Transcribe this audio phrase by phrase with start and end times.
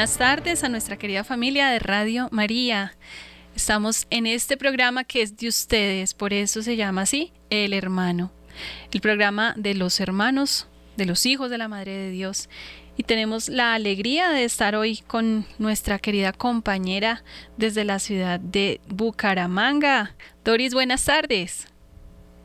[0.00, 2.94] Buenas tardes a nuestra querida familia de Radio María.
[3.54, 8.32] Estamos en este programa que es de ustedes, por eso se llama así, El Hermano.
[8.92, 12.48] El programa de los hermanos, de los hijos de la Madre de Dios.
[12.96, 17.22] Y tenemos la alegría de estar hoy con nuestra querida compañera
[17.58, 20.14] desde la ciudad de Bucaramanga.
[20.42, 21.69] Doris, buenas tardes.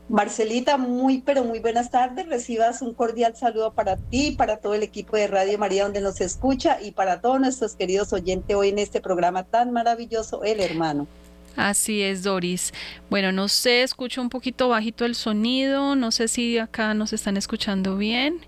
[0.08, 2.28] Marcelita, muy pero muy buenas tardes.
[2.28, 6.20] Recibas un cordial saludo para ti, para todo el equipo de Radio María donde nos
[6.20, 11.08] escucha y para todos nuestros queridos oyentes hoy en este programa tan maravilloso, El Hermano.
[11.56, 12.72] Así es, Doris.
[13.10, 17.36] Bueno, no sé, escucho un poquito bajito el sonido, no sé si acá nos están
[17.36, 18.46] escuchando bien.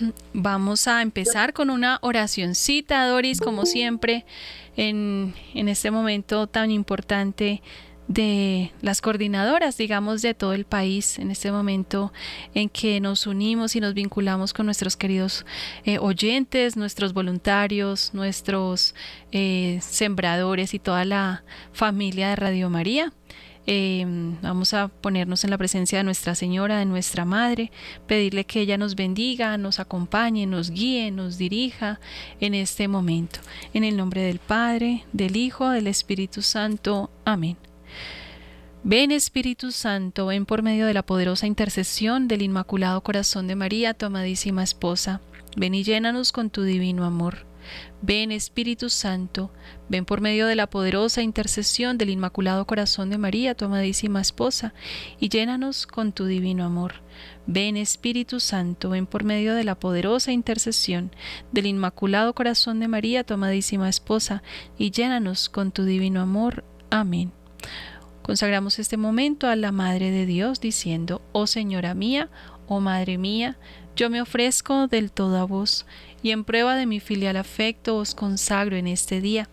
[0.32, 4.24] Vamos a empezar con una oracioncita, Doris, como siempre,
[4.76, 7.62] en, en este momento tan importante
[8.10, 12.12] de las coordinadoras, digamos, de todo el país en este momento
[12.54, 15.46] en que nos unimos y nos vinculamos con nuestros queridos
[15.84, 18.96] eh, oyentes, nuestros voluntarios, nuestros
[19.30, 23.12] eh, sembradores y toda la familia de Radio María.
[23.68, 24.04] Eh,
[24.42, 27.70] vamos a ponernos en la presencia de Nuestra Señora, de nuestra Madre,
[28.08, 32.00] pedirle que ella nos bendiga, nos acompañe, nos guíe, nos dirija
[32.40, 33.38] en este momento.
[33.72, 37.08] En el nombre del Padre, del Hijo, del Espíritu Santo.
[37.24, 37.69] Amén.
[38.82, 43.92] Ven Espíritu Santo, ven por medio de la poderosa intercesión del Inmaculado Corazón de María,
[43.92, 45.20] tu amadísima esposa.
[45.54, 47.44] Ven y llénanos con tu divino amor.
[48.00, 49.52] Ven Espíritu Santo,
[49.90, 54.72] ven por medio de la poderosa intercesión del Inmaculado Corazón de María, tu amadísima esposa,
[55.18, 56.94] y llénanos con tu divino amor.
[57.46, 61.10] Ven Espíritu Santo, ven por medio de la poderosa intercesión
[61.52, 64.42] del Inmaculado Corazón de María, tu amadísima esposa,
[64.78, 66.64] y llénanos con tu divino amor.
[66.88, 67.30] Amén.
[68.22, 72.28] Consagramos este momento a la Madre de Dios diciendo, Oh Señora mía,
[72.68, 73.56] oh Madre mía,
[73.96, 75.86] yo me ofrezco del todo a vos,
[76.22, 79.48] y en prueba de mi filial afecto os consagro en este día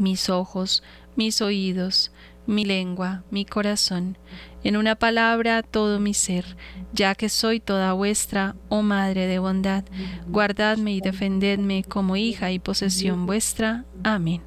[0.00, 0.82] mis ojos,
[1.14, 2.10] mis oídos,
[2.46, 4.16] mi lengua, mi corazón,
[4.64, 6.56] en una palabra todo mi ser,
[6.92, 9.84] ya que soy toda vuestra, oh Madre de bondad,
[10.26, 13.84] guardadme y defendedme como hija y posesión vuestra.
[14.02, 14.42] Amén.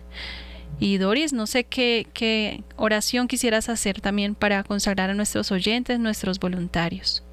[0.80, 6.40] Y Doris, no sé qué, oración quisieras hacer también para consagrar a nuestros oyentes, nuestros
[6.40, 7.24] voluntarios.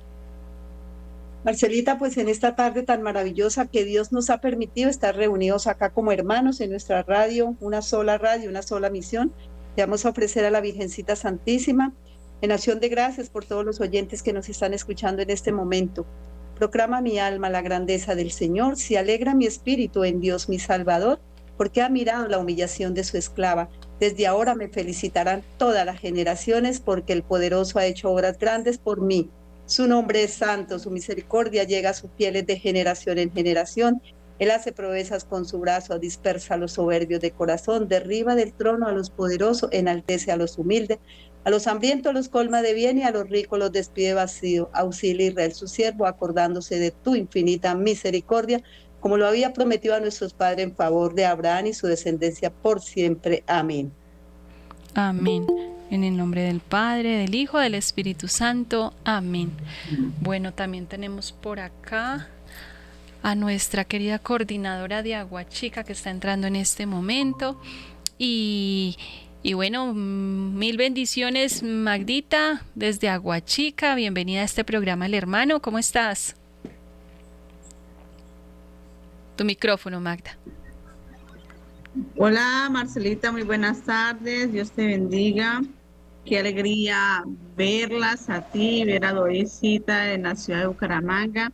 [1.44, 5.90] Marcelita, pues en esta tarde tan maravillosa que Dios nos ha permitido estar reunidos acá
[5.90, 9.32] como hermanos en nuestra radio, una sola radio, una sola misión,
[9.76, 11.94] vamos a ofrecer a la Virgencita Santísima
[12.42, 16.06] en acción de gracias por todos los oyentes que nos están escuchando en este momento.
[16.56, 21.20] Proclama mi alma la grandeza del Señor, se alegra mi espíritu en Dios mi Salvador
[21.60, 23.68] porque ha mirado la humillación de su esclava.
[23.98, 29.02] Desde ahora me felicitarán todas las generaciones, porque el poderoso ha hecho obras grandes por
[29.02, 29.28] mí.
[29.66, 34.00] Su nombre es santo, su misericordia llega a sus fieles de generación en generación.
[34.38, 38.86] Él hace proezas con su brazo, dispersa a los soberbios de corazón, derriba del trono
[38.86, 40.96] a los poderosos, enaltece a los humildes,
[41.44, 44.70] a los hambrientos los colma de bien y a los ricos los despide vacío.
[44.72, 48.62] Auxilia Israel su siervo, acordándose de tu infinita misericordia
[49.00, 52.80] como lo había prometido a nuestros padres en favor de Abraham y su descendencia por
[52.80, 53.42] siempre.
[53.46, 53.92] Amén.
[54.94, 55.46] Amén.
[55.90, 58.94] En el nombre del Padre, del Hijo, del Espíritu Santo.
[59.04, 59.50] Amén.
[60.20, 62.28] Bueno, también tenemos por acá
[63.22, 67.60] a nuestra querida coordinadora de Aguachica que está entrando en este momento.
[68.18, 68.96] Y,
[69.42, 73.94] y bueno, mil bendiciones, Magdita, desde Aguachica.
[73.94, 75.60] Bienvenida a este programa, el hermano.
[75.60, 76.36] ¿Cómo estás?
[79.40, 80.36] Tu micrófono, Magda.
[82.18, 84.52] Hola, Marcelita, muy buenas tardes.
[84.52, 85.62] Dios te bendiga.
[86.26, 87.24] Qué alegría
[87.56, 91.50] verlas a ti, ver a Dorisita en la ciudad de Bucaramanga.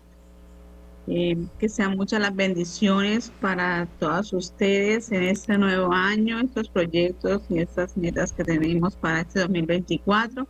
[1.07, 7.43] Eh, que sean muchas las bendiciones para todas ustedes en este nuevo año, estos proyectos
[7.49, 10.45] y estas metas que tenemos para este 2024.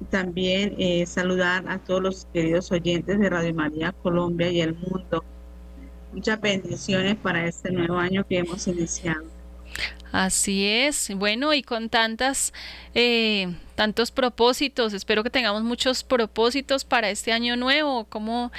[0.00, 4.74] Y también eh, saludar a todos los queridos oyentes de Radio María Colombia y el
[4.74, 5.22] mundo
[6.12, 9.24] Muchas bendiciones para este nuevo año que hemos iniciado.
[10.10, 12.54] Así es, bueno, y con tantas,
[12.94, 18.06] eh, tantos propósitos, espero que tengamos muchos propósitos para este año nuevo.
[18.06, 18.50] ¿Cómo,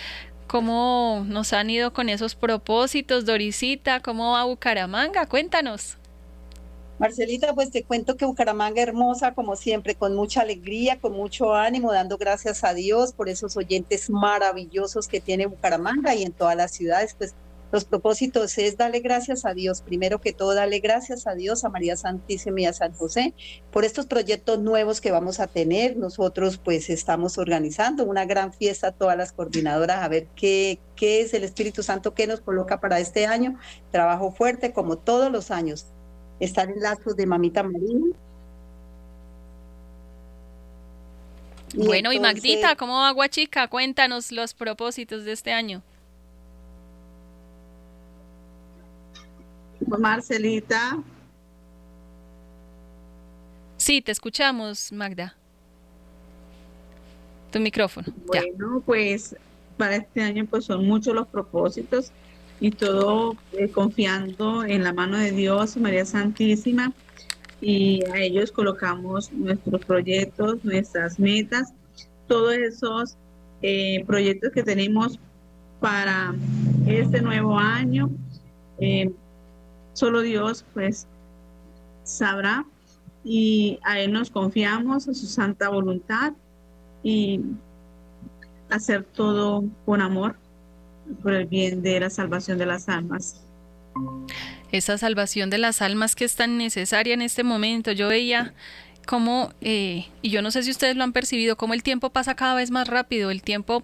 [0.47, 3.99] cómo nos han ido con esos propósitos, Dorisita?
[3.99, 5.25] ¿Cómo va Bucaramanga?
[5.25, 5.97] Cuéntanos.
[6.99, 11.93] Marcelita, pues te cuento que Bucaramanga hermosa, como siempre, con mucha alegría, con mucho ánimo,
[11.93, 16.71] dando gracias a Dios por esos oyentes maravillosos que tiene Bucaramanga y en todas las
[16.71, 17.35] ciudades, pues
[17.71, 21.69] Los propósitos es darle gracias a Dios, primero que todo, darle gracias a Dios, a
[21.69, 23.35] María Santísima y a San José,
[23.71, 25.95] por estos proyectos nuevos que vamos a tener.
[25.95, 31.33] Nosotros pues estamos organizando una gran fiesta, todas las coordinadoras, a ver qué, qué es
[31.35, 33.59] el Espíritu Santo que nos coloca para este año.
[33.91, 35.93] Trabajo fuerte como todos los años.
[36.39, 37.99] Estar en lazos de Mamita María.
[41.75, 43.67] bueno, y Magdita, ¿cómo va Guachica?
[43.67, 45.83] Cuéntanos los propósitos de este año.
[49.97, 51.01] Marcelita.
[53.77, 55.35] Sí, te escuchamos, Magda.
[57.51, 58.07] Tu micrófono.
[58.25, 59.35] Bueno, pues
[59.77, 62.11] para este año pues son muchos los propósitos
[62.59, 66.91] y todo eh, confiando en la mano de Dios, María Santísima,
[67.61, 71.73] y a ellos colocamos nuestros proyectos, nuestras metas,
[72.27, 73.17] todos esos
[73.61, 75.19] eh, proyectos que tenemos
[75.79, 76.33] para
[76.85, 78.09] este nuevo año.
[78.79, 79.11] Eh,
[79.99, 81.07] Solo Dios pues
[82.03, 82.65] sabrá.
[83.25, 86.31] Y a Él nos confiamos, a su santa voluntad
[87.03, 87.41] y
[88.69, 90.37] hacer todo con amor
[91.21, 93.41] por el bien de la salvación de las almas.
[94.71, 97.91] Esa salvación de las almas que es tan necesaria en este momento.
[97.91, 98.53] Yo veía
[99.05, 102.35] cómo, eh, y yo no sé si ustedes lo han percibido, cómo el tiempo pasa
[102.35, 103.83] cada vez más rápido, el tiempo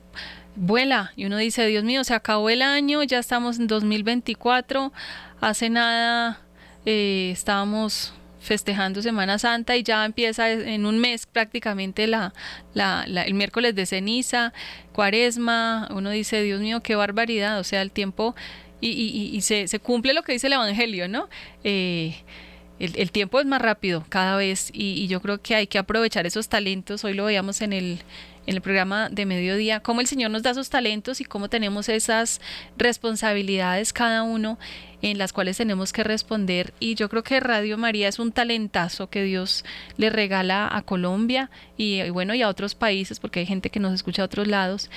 [0.55, 4.93] vuela y uno dice, Dios mío, se acabó el año, ya estamos en 2024,
[5.41, 6.41] hace nada
[6.85, 8.13] eh, estábamos
[8.45, 12.33] festejando Semana Santa y ya empieza en un mes prácticamente la,
[12.75, 14.53] el miércoles de ceniza,
[14.93, 18.35] cuaresma, uno dice, Dios mío, qué barbaridad, o sea, el tiempo
[18.79, 21.27] y, y, y se, se, cumple lo que dice el Evangelio, ¿no?
[21.63, 22.15] Eh,
[22.77, 26.25] el, tiempo es más rápido cada vez y, y, yo creo que hay que aprovechar
[26.25, 27.05] esos talentos.
[27.05, 27.99] Hoy lo veíamos en el,
[28.47, 31.89] en el programa de mediodía, cómo el Señor nos da esos talentos y cómo tenemos
[31.89, 32.41] esas
[32.77, 34.57] responsabilidades cada uno
[35.01, 36.73] en las cuales tenemos que responder.
[36.79, 39.65] Y yo creo que Radio María es un talentazo que Dios
[39.97, 43.79] le regala a Colombia y, y bueno, y a otros países, porque hay gente que
[43.79, 44.89] nos escucha a otros lados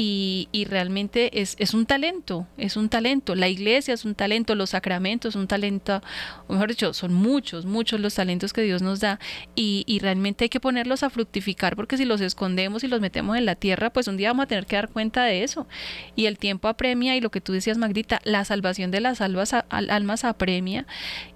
[0.00, 3.34] y, realmente es, es, un talento, es un talento.
[3.34, 6.00] La iglesia es un talento, los sacramentos un talento,
[6.46, 9.18] o mejor dicho, son muchos, muchos los talentos que Dios nos da
[9.56, 13.36] y, y, realmente hay que ponerlos a fructificar porque si los escondemos y los metemos
[13.36, 15.66] en la tierra, pues un día vamos a tener que dar cuenta de eso.
[16.14, 19.52] Y el tiempo apremia y lo que tú decías, Magdita, la salvación de las almas,
[19.68, 20.86] almas apremia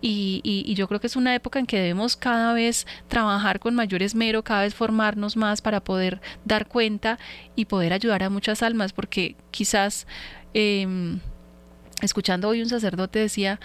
[0.00, 3.75] y, y yo creo que es una época en que debemos cada vez trabajar con
[3.75, 7.19] mayor esmero, cada vez formarnos más para poder dar cuenta
[7.57, 10.07] y poder ayudar a muchas almas, porque quizás
[10.53, 11.21] em,
[12.03, 13.61] escuchando hoy un sacerdote decía,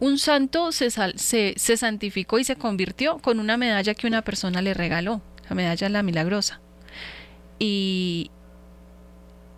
[0.00, 4.60] un santo se, se, se, santificó y se convirtió con una medalla que una persona
[4.60, 6.60] le regaló, la medalla la milagrosa.
[7.58, 8.30] Y,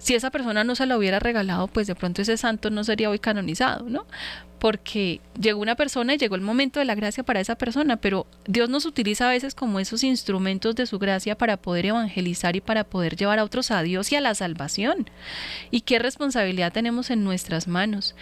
[0.01, 3.11] si esa persona no se la hubiera regalado, pues de pronto ese santo no sería
[3.11, 4.07] hoy canonizado, ¿no?
[4.61, 8.27] Porque llegó una persona y llegó el momento de la gracia para esa persona, pero
[8.47, 12.61] Dios nos utiliza a veces como esos instrumentos de su gracia para poder evangelizar y
[12.61, 15.11] para poder llevar a otros a Dios y a la salvación.
[15.71, 18.15] ¿Y qué responsabilidad tenemos en nuestras manos?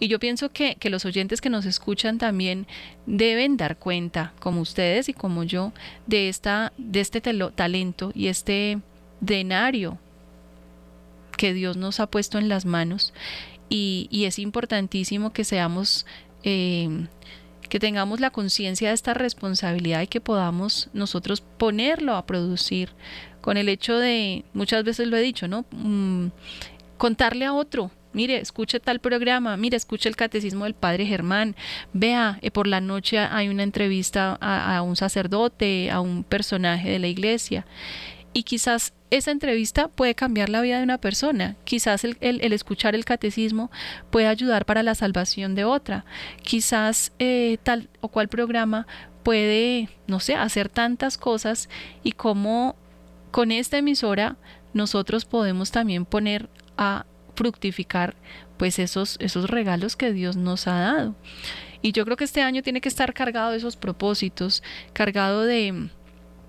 [0.00, 2.66] Y yo pienso que, que, los oyentes que nos escuchan también
[3.06, 5.72] deben dar cuenta, como ustedes y como yo,
[6.06, 8.80] de, esta, de este talento y este
[9.20, 9.98] denario
[11.36, 13.12] que Dios nos ha puesto en las manos
[13.68, 16.06] y, es importantísimo que seamos,
[16.42, 17.06] eh,
[17.68, 22.90] que tengamos la conciencia de esta responsabilidad y que podamos nosotros ponerlo a producir
[23.40, 25.66] con el hecho de, muchas veces lo he dicho, ¿no?
[25.70, 26.28] Mm,
[26.96, 31.54] contarle a otro, mire, escuche tal programa, mire, escuche el catecismo del Padre Germán,
[31.92, 36.98] vea, eh, por la noche hay una entrevista a, un sacerdote, a un personaje de
[36.98, 37.66] la iglesia,
[38.34, 41.56] y quizás esa entrevista puede cambiar la vida de una persona.
[41.64, 43.70] Quizás el, escuchar el catecismo
[44.10, 46.04] puede ayudar para la salvación de otra.
[46.42, 48.88] Quizás eh, tal o cual programa
[49.22, 51.68] puede, no sé, hacer tantas cosas
[52.02, 52.74] y como
[53.30, 54.36] con esta emisora
[54.74, 58.16] nosotros podemos también poner a fructificar
[58.56, 61.14] pues esos, esos regalos que Dios nos ha dado.
[61.82, 64.62] Y yo creo que este año tiene que estar cargado de esos propósitos,
[64.92, 65.90] cargado de,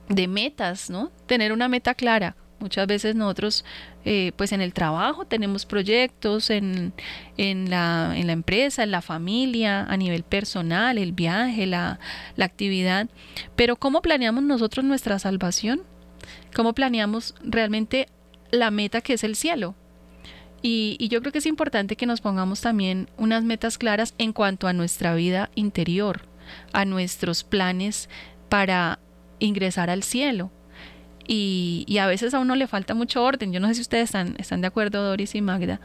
[0.10, 1.12] de metas, ¿no?
[1.26, 2.36] Tener una meta clara.
[2.60, 3.66] Muchas veces nosotros,
[4.06, 6.94] eh, pues en el trabajo tenemos proyectos, en,
[7.38, 12.00] en, la, en, la, empresa, en la familia, a nivel personal, el viaje, la,
[12.36, 13.10] la actividad.
[13.56, 15.82] Pero ¿cómo planeamos nosotros nuestra salvación?
[16.56, 18.08] ¿Cómo planeamos realmente
[18.52, 19.76] la meta que es el cielo?
[20.62, 24.34] Y, y, yo creo que es importante que nos pongamos también unas metas claras en
[24.34, 26.22] cuanto a nuestra vida interior,
[26.74, 28.10] a nuestros planes
[28.50, 29.00] para
[29.46, 30.52] ingresar al cielo.
[31.28, 33.52] Y, a veces a uno le falta mucho orden.
[33.52, 35.80] Yo no sé si ustedes están, están de acuerdo, Doris y Magda,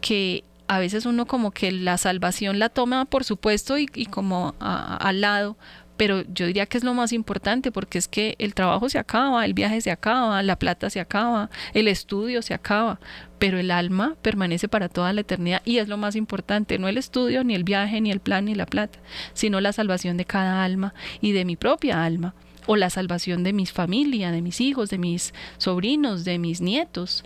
[0.00, 5.20] que a veces uno como que la salvación la toma por supuesto y, como al
[5.20, 5.56] lado,
[5.96, 9.44] pero yo diría que es lo más importante porque es que el trabajo se acaba,
[9.44, 12.98] el viaje se acaba, la plata se acaba, el estudio se acaba,
[13.38, 16.98] pero el alma permanece para toda la eternidad y es lo más importante, no el
[16.98, 18.98] estudio, ni el viaje, ni el plan, ni la plata,
[19.34, 22.34] sino la salvación de cada alma y de mi propia alma
[22.66, 27.24] o la salvación de mi familia, de mis hijos, de mis sobrinos, de mis nietos.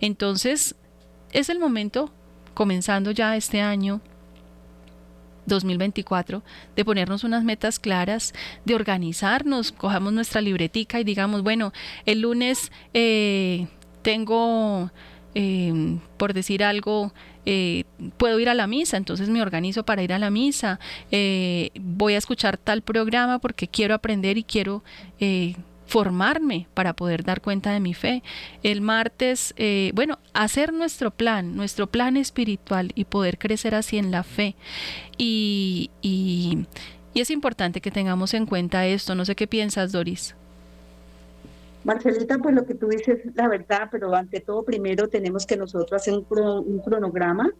[0.00, 0.74] Entonces,
[1.32, 2.12] es el momento,
[2.54, 4.00] comenzando ya este año,
[5.46, 6.42] 2024,
[6.76, 8.32] de ponernos unas metas claras,
[8.64, 11.72] de organizarnos, cojamos nuestra libretica y digamos, bueno,
[12.06, 13.66] el lunes eh,
[14.02, 14.90] tengo,
[15.34, 17.12] eh, por decir algo,
[17.46, 17.84] eh,
[18.16, 20.78] puedo ir a la misa, entonces me organizo para ir a la misa,
[21.80, 24.82] voy a escuchar tal programa porque quiero aprender y quiero
[25.90, 28.22] formarme para poder dar cuenta de mi fe.
[28.62, 34.10] El martes, eh, bueno, hacer nuestro plan, nuestro plan espiritual y poder crecer así en
[34.10, 34.54] la fe.
[35.18, 36.66] Y, y,
[37.14, 39.14] es importante que tengamos en cuenta esto.
[39.14, 40.36] No sé qué piensas, Doris.
[41.84, 45.56] Marcelita, pues lo que tú dices es la verdad, pero ante todo primero tenemos que
[45.56, 47.50] nosotros hacer un, cronograma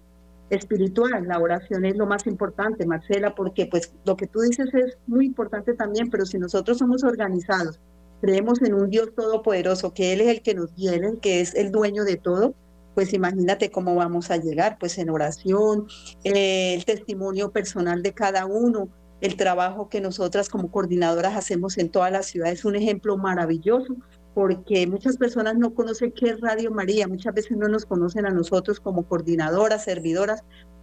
[0.50, 1.26] espiritual.
[1.26, 5.26] La oración es lo más importante, Marcela, porque pues lo que tú dices es muy
[5.26, 7.80] importante también, pero si nosotros somos organizados,
[8.20, 11.70] creemos en un Dios todopoderoso, que Él es el que nos viene, que es el
[11.70, 12.54] dueño de todo,
[12.94, 15.86] pues imagínate cómo vamos a llegar, pues en oración,
[16.24, 18.88] eh, el testimonio personal de cada uno,
[19.20, 23.96] el trabajo que nosotras como coordinadoras hacemos en todas las ciudades, es un ejemplo maravilloso,
[24.34, 28.30] porque muchas personas no conocen qué es Radio María, muchas veces no nos conocen a
[28.30, 30.42] nosotros como coordinadoras, servidoras,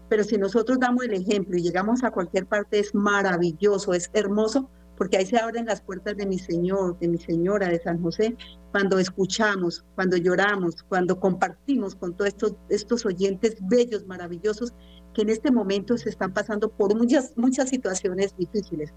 [0.10, 4.70] pero si nosotros damos el ejemplo y llegamos a cualquier parte, es maravilloso, es hermoso,
[4.98, 8.36] porque ahí se abren las puertas de mi Señor, de mi Señora, de San José,
[8.72, 14.74] cuando escuchamos, cuando lloramos, cuando compartimos con todos estos, estos oyentes bellos, maravillosos,
[15.17, 18.93] que en este momento se están pasando por muchas, muchas situaciones difíciles.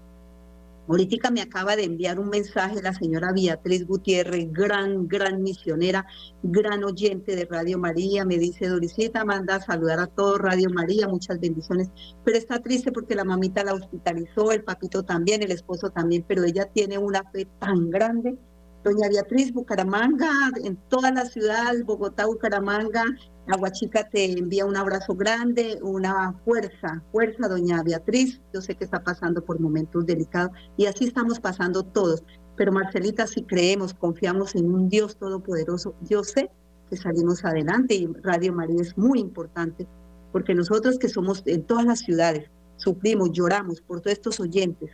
[0.87, 6.05] Ahorita me acaba de enviar un mensaje la señora Beatriz Gutiérrez, gran, gran misionera,
[6.43, 8.23] gran oyente de Radio María.
[8.23, 11.89] Me dice, Dorisita, manda a saludar a todo Radio María, muchas bendiciones.
[12.23, 16.43] Pero está triste porque la mamita la hospitalizó, el papito también, el esposo también, pero
[16.43, 18.37] ella tiene una fe tan grande
[18.83, 20.31] Doña Beatriz, Bucaramanga,
[20.63, 23.05] en toda la ciudad, Bogotá, Bucaramanga,
[23.47, 28.41] Aguachica te envía un abrazo grande, una fuerza, fuerza, doña Beatriz.
[28.53, 32.23] Yo sé que está pasando por momentos delicados y así estamos pasando todos.
[32.55, 36.51] Pero Marcelita, si creemos, confiamos en un Dios todopoderoso, yo sé
[36.89, 39.87] que salimos adelante y Radio María es muy importante
[40.31, 44.89] porque nosotros que somos en todas las ciudades, sufrimos, lloramos por todos estos oyentes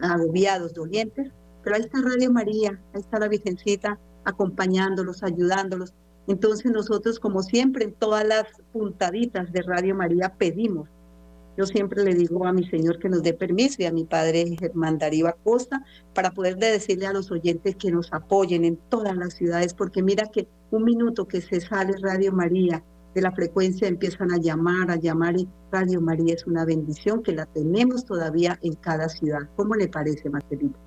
[0.00, 1.30] agobiados, dolientes,
[1.62, 5.94] pero ahí está Radio María, ahí está la Virgencita acompañándolos, ayudándolos.
[6.26, 10.88] Entonces nosotros, como siempre, en todas las puntaditas de Radio María pedimos.
[11.56, 14.56] Yo siempre le digo a mi Señor que nos dé permiso y a mi Padre
[14.58, 19.34] Germán Darío Acosta para poder decirle a los oyentes que nos apoyen en todas las
[19.34, 22.82] ciudades, porque mira que un minuto que se sale Radio María
[23.14, 27.32] de la frecuencia empiezan a llamar, a llamar y Radio María es una bendición que
[27.32, 29.50] la tenemos todavía en cada ciudad.
[29.54, 30.78] ¿Cómo le parece, Marcelita?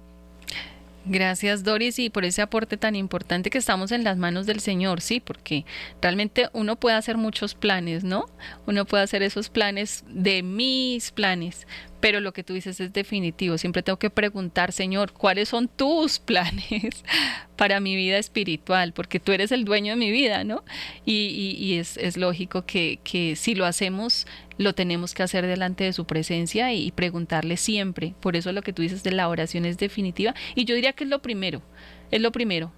[1.08, 5.02] Gracias Doris y por ese aporte tan importante que estamos en las manos del Señor,
[5.02, 5.64] sí, porque
[6.02, 8.26] realmente uno puede hacer muchos planes, ¿no?
[8.66, 11.68] Uno puede hacer esos planes de mis planes,
[12.00, 13.58] pero lo que tú dices es definitivo.
[13.60, 17.04] Siempre tengo que preguntar, Señor, ¿cuáles son tus planes
[17.56, 18.92] para mi vida espiritual?
[18.92, 20.64] Porque tú eres el dueño de mi vida, ¿no?
[21.06, 24.26] Y, es, lógico que, que, si lo hacemos,
[24.58, 28.16] lo tenemos que hacer delante de su presencia y, preguntarle siempre.
[28.20, 30.34] Por eso lo que tú dices de la oración es definitiva.
[30.56, 31.62] Y yo diría que es lo primero,
[32.12, 32.72] es lo primero.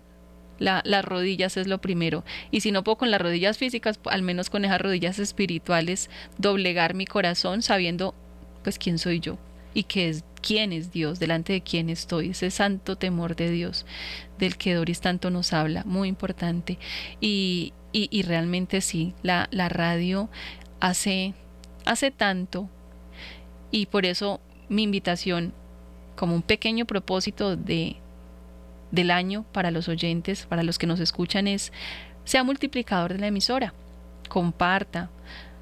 [0.59, 2.23] las rodillas es lo primero.
[2.51, 6.95] Y si no puedo con las rodillas físicas, al menos con esas rodillas espirituales, doblegar
[6.95, 8.15] mi corazón sabiendo
[8.63, 9.37] pues quién soy yo
[9.73, 13.85] y qué es quién es Dios, delante de quién estoy, ese santo temor de Dios
[14.39, 16.77] del que Doris tanto nos habla, muy importante.
[17.19, 20.29] Y, y, realmente sí, la, la radio
[20.79, 21.33] hace,
[21.87, 22.69] hace tanto
[23.71, 24.39] y por eso
[24.69, 25.53] mi invitación
[26.15, 27.97] como un pequeño propósito de,
[28.91, 31.71] del año para los oyentes, para los que nos escuchan es
[32.23, 33.73] sea multiplicador de la emisora,
[34.27, 35.09] comparta,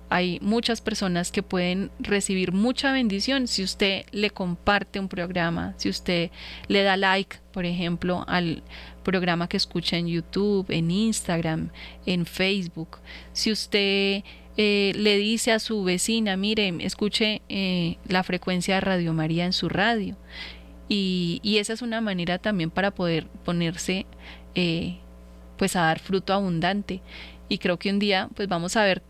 [0.10, 5.90] hay muchas personas que pueden recibir mucha bendición si usted le comparte un programa, si
[5.90, 6.30] usted
[6.68, 8.64] le da like, por ejemplo, al
[9.04, 11.70] programa que escucha en YouTube, en Instagram,
[12.06, 13.00] en Facebook,
[13.34, 14.24] si usted
[14.58, 19.54] eh, le dice a su vecina, mire, escuche eh, la frecuencia de Radio María en
[19.54, 20.16] su radio.
[20.88, 24.06] Y, esa es una manera también para poder ponerse
[24.54, 24.98] eh,
[25.58, 27.02] pues a dar fruto abundante.
[27.50, 29.02] Y creo que un día pues vamos a ver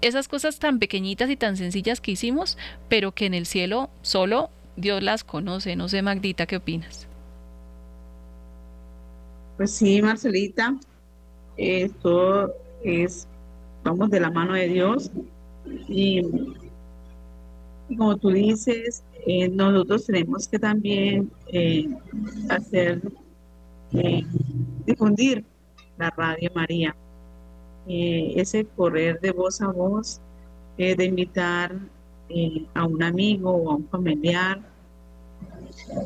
[0.00, 2.56] esas cosas tan pequeñitas y tan sencillas que hicimos,
[2.88, 5.76] pero que en el cielo solo Dios las conoce.
[5.76, 7.06] No sé, Magdita, ¿qué opinas?
[9.56, 10.74] Pues sí, Marcelita,
[11.58, 12.50] esto
[12.82, 13.28] es,
[13.84, 15.10] vamos de la mano de Dios.
[15.88, 16.22] Y
[17.96, 21.88] como tú dices, eh, nosotros tenemos que también eh,
[22.48, 23.02] hacer,
[23.92, 24.24] eh,
[24.86, 25.44] difundir
[25.98, 26.96] la Radio María,
[27.86, 30.20] ese correr de voz a voz,
[30.78, 31.76] de invitar
[32.74, 34.60] a un amigo o a un familiar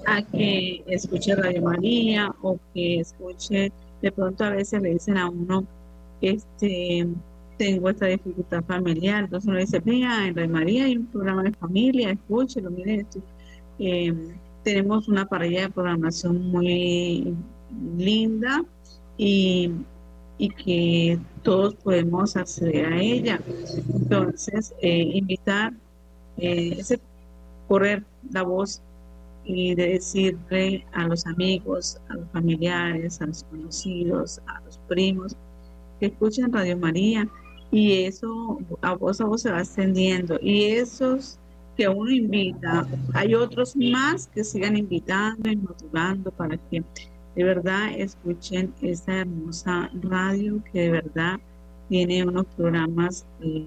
[0.07, 5.29] a que escuche Radio María o que escuche, de pronto a veces le dicen a
[5.29, 5.67] uno,
[6.21, 7.07] este,
[7.57, 9.25] tengo esta dificultad familiar.
[9.25, 13.21] Entonces uno dice, vea, en Rey María hay un programa de familia, escúchelo, mire esto.
[13.79, 14.15] Eh,
[14.63, 17.35] tenemos una parrilla de programación muy
[17.97, 18.65] linda
[19.17, 19.71] y,
[20.39, 23.41] y, que todos podemos acceder a ella.
[23.95, 25.75] Entonces, eh, invitar,
[26.39, 26.83] eh,
[27.69, 28.81] correr la voz
[29.45, 35.37] y de decirle a los amigos, a los familiares, a los conocidos, a los primos,
[36.01, 37.29] que escuchen Radio María,
[37.75, 40.39] y eso a voz a voz se va extendiendo.
[40.41, 41.39] Y esos
[41.77, 46.85] que uno invita, hay otros más que sigan invitando y motivando para que
[47.35, 51.41] de verdad escuchen esta hermosa radio que de verdad
[51.89, 53.67] tiene unos programas eh,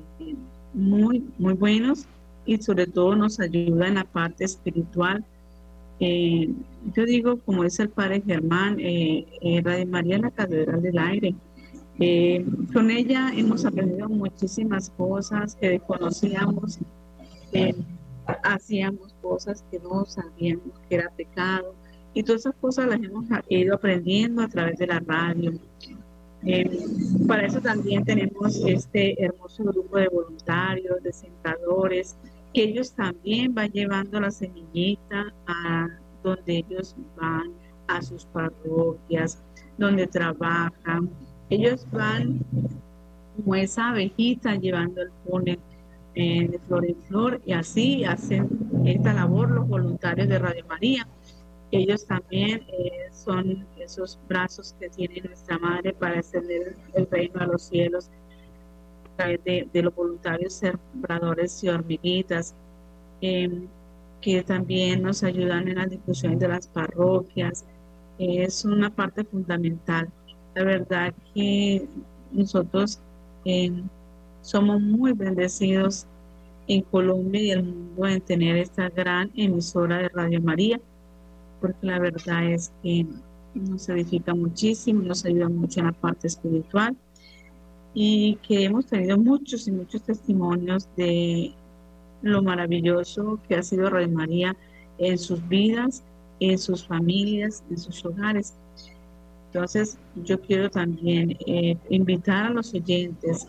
[0.74, 2.06] muy, muy buenos
[2.46, 5.26] y sobre todo nos ayuda en la parte espiritual.
[6.00, 6.50] Eh,
[6.96, 9.26] yo digo, como dice el padre Germán, eh,
[9.65, 11.36] Radio María, la Catedral del Aire,
[11.99, 16.79] eh, con ella hemos aprendido muchísimas cosas que desconocíamos,
[18.43, 21.73] hacíamos cosas que no sabíamos que era pecado
[22.13, 25.53] y todas esas cosas las hemos ido aprendiendo a través de la radio.
[26.45, 26.79] Eh,
[27.27, 32.15] para eso también tenemos este hermoso grupo de voluntarios, de sentadores,
[32.53, 35.88] que ellos también van llevando la semillita a
[36.23, 37.51] donde ellos van,
[37.88, 39.41] a sus parroquias,
[39.77, 41.10] donde trabajan,
[41.49, 42.39] ellos van
[43.36, 45.60] como esa abejita llevando el polen
[46.15, 48.49] eh, de flor en flor y así hacen
[48.86, 51.07] esta labor los voluntarios de Radio María.
[51.69, 57.45] Ellos también eh, son esos brazos que tiene nuestra Madre para extender el reino a
[57.45, 58.10] los cielos
[59.13, 62.55] a través de, los voluntarios sembradores y hormiguitas,
[63.21, 63.67] em,
[64.21, 67.65] que también nos ayudan en la difusión de las parroquias.
[68.17, 70.10] es una parte fundamental
[70.58, 71.88] la verdad que
[72.32, 73.00] nosotros
[73.46, 73.72] eh,
[74.41, 76.08] somos muy bendecidos
[76.67, 80.80] en Colombia y el mundo en tener esta gran emisora de Radio María,
[81.62, 83.06] porque la verdad es que
[83.54, 86.96] nos edifica muchísimo, nos ayuda mucho en la parte espiritual
[87.93, 91.54] y que hemos tenido muchos y muchos testimonios de
[92.24, 94.58] lo maravilloso que ha sido Radio María
[94.98, 96.04] en sus vidas,
[96.39, 98.56] en sus familias, en sus hogares.
[99.47, 103.47] Entonces, yo quiero también eh, invitar a los oyentes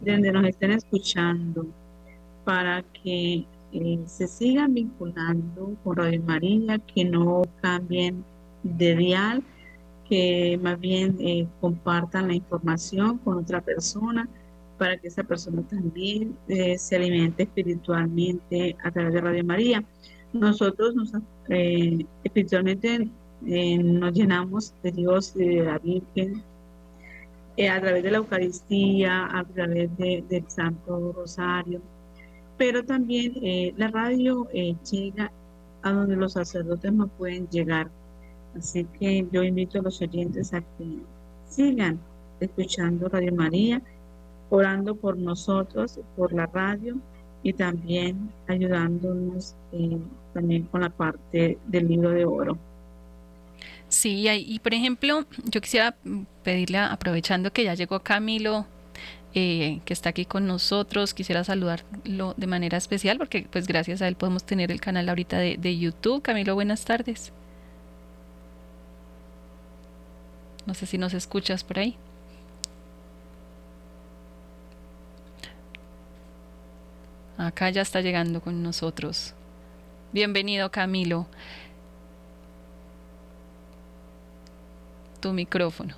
[0.00, 1.66] donde nos estén escuchando
[2.44, 8.24] para que eh, se sigan vinculando con Radio María, que no cambien
[8.62, 9.42] de dial,
[10.08, 14.28] que más bien eh, compartan la información con otra persona
[14.76, 16.36] para que esa persona también
[16.76, 19.84] se alimente espiritualmente a través de Radio María.
[20.32, 21.12] Nosotros nos,
[22.24, 23.08] espiritualmente
[23.46, 26.42] eh, nos llenamos de Dios, de la Virgen,
[27.56, 31.80] eh, a través de la Eucaristía, a través del Santo Rosario,
[32.56, 34.48] pero también eh, la radio
[34.90, 35.30] llega
[35.82, 37.90] a donde los sacerdotes no pueden llegar.
[38.56, 40.98] Así que yo invito a los oyentes a que
[41.48, 41.98] sigan
[42.40, 43.82] escuchando Radio María,
[44.50, 46.96] orando por nosotros, por la radio
[47.42, 49.54] y también ayudándonos
[50.32, 52.58] también con la parte del libro de oro.
[53.94, 55.96] Sí, y por ejemplo, yo quisiera
[56.42, 58.66] pedirle, aprovechando que ya llegó Camilo,
[59.34, 64.08] eh, que está aquí con nosotros, quisiera saludarlo de manera especial porque pues gracias a
[64.08, 66.22] él podemos tener el canal ahorita de, de YouTube.
[66.22, 67.32] Camilo, buenas tardes.
[70.66, 71.96] No sé si nos escuchas por ahí.
[77.38, 79.34] Acá ya está llegando con nosotros.
[80.12, 81.28] Bienvenido Camilo.
[85.24, 85.94] Tu micrófono.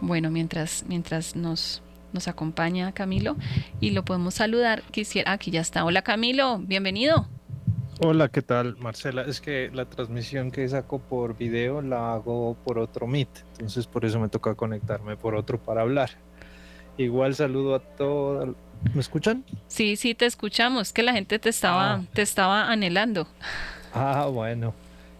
[0.00, 1.82] Bueno, mientras, mientras nos,
[2.14, 3.36] nos acompaña Camilo
[3.80, 5.84] y lo podemos saludar, quisiera, aquí ya está.
[5.84, 7.28] Hola Camilo, bienvenido.
[8.00, 9.24] Hola, ¿qué tal, Marcela?
[9.24, 14.06] Es que la transmisión que saco por video la hago por otro Meet, entonces por
[14.06, 16.12] eso me toca conectarme por otro para hablar.
[16.96, 18.56] Igual saludo a todos.
[18.94, 19.44] ¿Me escuchan?
[19.68, 22.04] Sí, sí, te escuchamos, que la gente te estaba, ah.
[22.14, 23.28] te estaba anhelando.
[23.92, 24.74] Ah, bueno.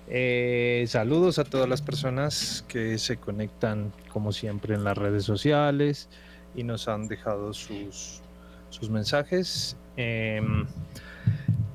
[0.09, 6.09] Eh, saludos a todas las personas que se conectan como siempre en las redes sociales
[6.55, 8.21] y nos han dejado sus,
[8.71, 9.77] sus mensajes.
[9.97, 10.67] Em,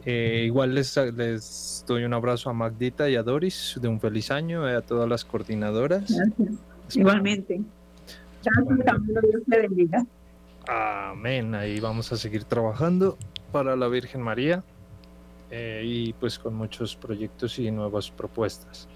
[0.06, 4.32] eh, igual les, les, doy un abrazo a Magdita y a Doris de un feliz
[4.32, 6.04] año, y a todas las coordinadoras.
[6.94, 7.62] Igualmente.
[8.44, 10.06] Dios te bendiga.
[10.68, 11.56] Amén.
[11.56, 13.18] Ahí vamos a seguir trabajando
[13.52, 14.64] para la Virgen María
[15.50, 18.88] eh, y pues con muchos proyectos y nuevas propuestas.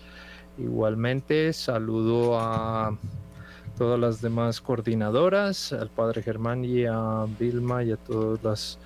[0.58, 2.98] Igualmente saludo a
[3.78, 8.80] todas las demás coordinadoras, al Padre Germán y a Vilma y a todas las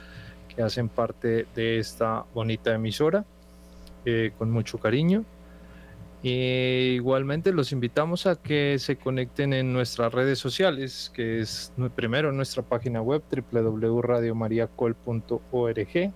[0.55, 3.25] que hacen parte de esta bonita emisora,
[4.05, 5.25] eh, con mucho cariño.
[6.27, 12.63] Igualmente los invitamos a que se conecten en nuestras redes sociales, que es primero nuestra
[12.63, 16.13] página web www.radiomariacol.org,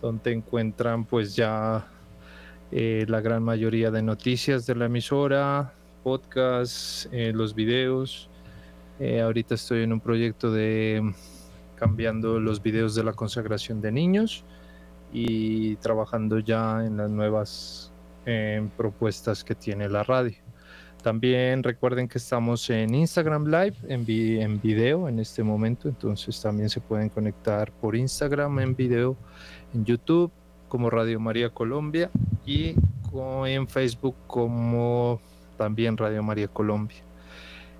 [0.00, 1.86] donde encuentran pues ya
[2.72, 8.28] eh, la gran mayoría de noticias de la emisora, podcasts, eh, los videos.
[8.98, 11.12] Eh, ahorita estoy en un proyecto de
[11.74, 14.44] cambiando los videos de la consagración de niños
[15.12, 17.92] y trabajando ya en las nuevas
[18.76, 20.49] propuestas que tiene la radio.
[21.02, 24.04] También recuerden que estamos en Instagram Live en,
[24.60, 29.16] video en este momento, entonces también se pueden conectar por Instagram en video
[29.72, 30.30] en YouTube
[30.68, 32.10] como Radio María Colombia
[32.44, 32.74] y
[33.46, 35.20] en Facebook como
[35.56, 36.98] también Radio María Colombia.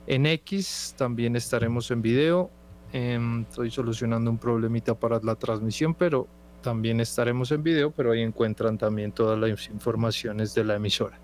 [0.06, 2.50] En X también estaremos en video.
[2.92, 6.26] Em, estoy solucionando un problemita para la transmisión, pero
[6.62, 11.18] también estaremos en video, pero ahí encuentran también todas las informaciones de la emisora.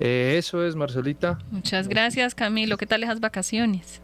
[0.00, 1.38] Eh, eso es, Marcelita.
[1.50, 2.76] Muchas gracias, Camilo.
[2.76, 4.00] ¿Qué tal esas vacaciones?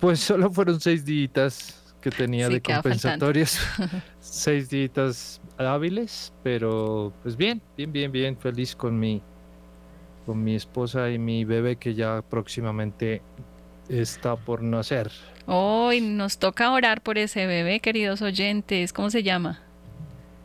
[0.00, 3.60] Pues solo fueron seis días que tenía de compensatorias.
[4.20, 9.20] Seis días hábiles, pero pues bien, bien, bien, bien, feliz con mi,
[10.24, 13.22] con mi esposa y mi bebé que ya próximamente
[13.88, 15.10] está por nacer.
[15.46, 18.92] Hoy nos toca orar por ese bebé, queridos oyentes.
[18.92, 19.60] ¿Cómo se llama?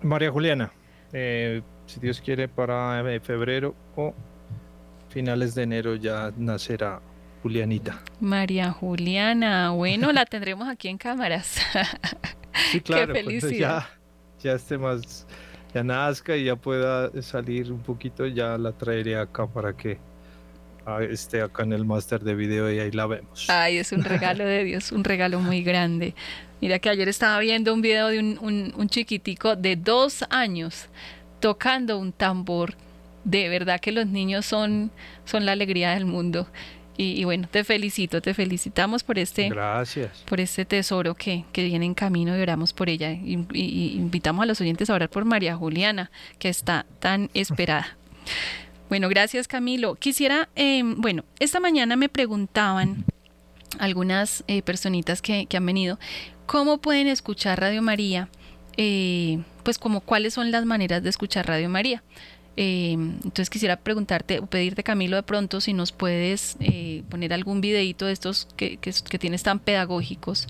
[0.01, 0.73] María Juliana.
[1.13, 4.13] Eh, si Dios quiere, para eh, febrero o
[5.09, 7.01] finales de enero ya nacerá
[7.41, 8.01] Julianita.
[8.19, 11.57] María Juliana, bueno, la tendremos aquí en cámaras.
[12.71, 13.83] Sí, claro, Qué felicidad.
[14.39, 15.27] ya, ya esté más,
[15.73, 19.99] ya nazca y ya pueda salir un poquito, ya la traeré acá para que
[20.85, 23.49] ah, esté acá en el máster de video y ahí la vemos.
[23.49, 26.15] Ay, es un regalo de Dios, un regalo muy grande.
[26.61, 30.87] Mira que ayer estaba viendo un video de un, un, un chiquitico de dos años
[31.39, 32.75] tocando un tambor.
[33.23, 34.91] De verdad que los niños son,
[35.25, 36.47] son la alegría del mundo.
[36.97, 40.23] Y, bueno, te felicito, te felicitamos por este, Gracias.
[40.25, 43.11] por este tesoro que, que viene en camino y oramos por ella.
[43.11, 43.33] Y,
[43.97, 47.97] invitamos a los oyentes a orar por María Juliana, que está tan esperada.
[48.87, 49.95] Bueno, gracias Camilo.
[49.95, 53.03] Quisiera, em, bueno, esta mañana me preguntaban
[53.77, 55.99] algunas eh, personitas que, que, han venido,
[56.45, 58.29] ¿cómo pueden escuchar Radio María?
[58.77, 62.01] Eh, pues como cuáles son las maneras de escuchar Radio María.
[62.57, 67.59] Em, entonces quisiera preguntarte o pedirte, Camilo, de pronto si nos puedes eh, poner algún
[67.59, 70.47] videito de estos que, que tienes tan pedagógicos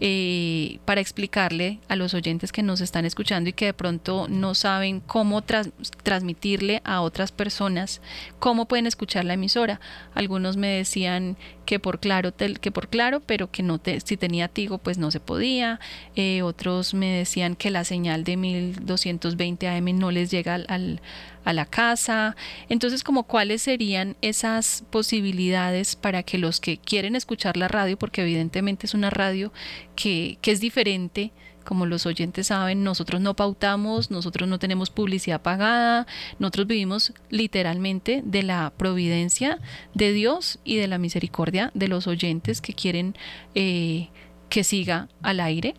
[0.00, 4.54] eh, para explicarle a los oyentes que nos están escuchando y que de pronto no
[4.54, 8.00] saben cómo transmitirle a otras personas
[8.38, 9.80] cómo pueden escuchar la emisora.
[10.14, 14.48] Algunos me decían que por claro, que por claro, pero que no te, si tenía
[14.48, 15.80] Tigo pues no se podía.
[16.16, 21.00] Eh, otros me decían que la señal de 1220 AM no les llega al,
[21.44, 22.36] a la casa.
[22.68, 28.22] Entonces, como cuáles serían esas posibilidades para que los que quieren escuchar la radio, porque
[28.22, 29.52] evidentemente es una radio
[29.94, 31.32] que, es diferente
[31.64, 36.06] como los oyentes saben, nosotros no pautamos, nosotros no tenemos publicidad pagada,
[36.38, 39.58] nosotros vivimos literalmente de la providencia
[39.94, 43.16] de Dios y de la misericordia de los oyentes que quieren
[43.54, 44.10] eh,
[44.50, 45.74] que siga al aire.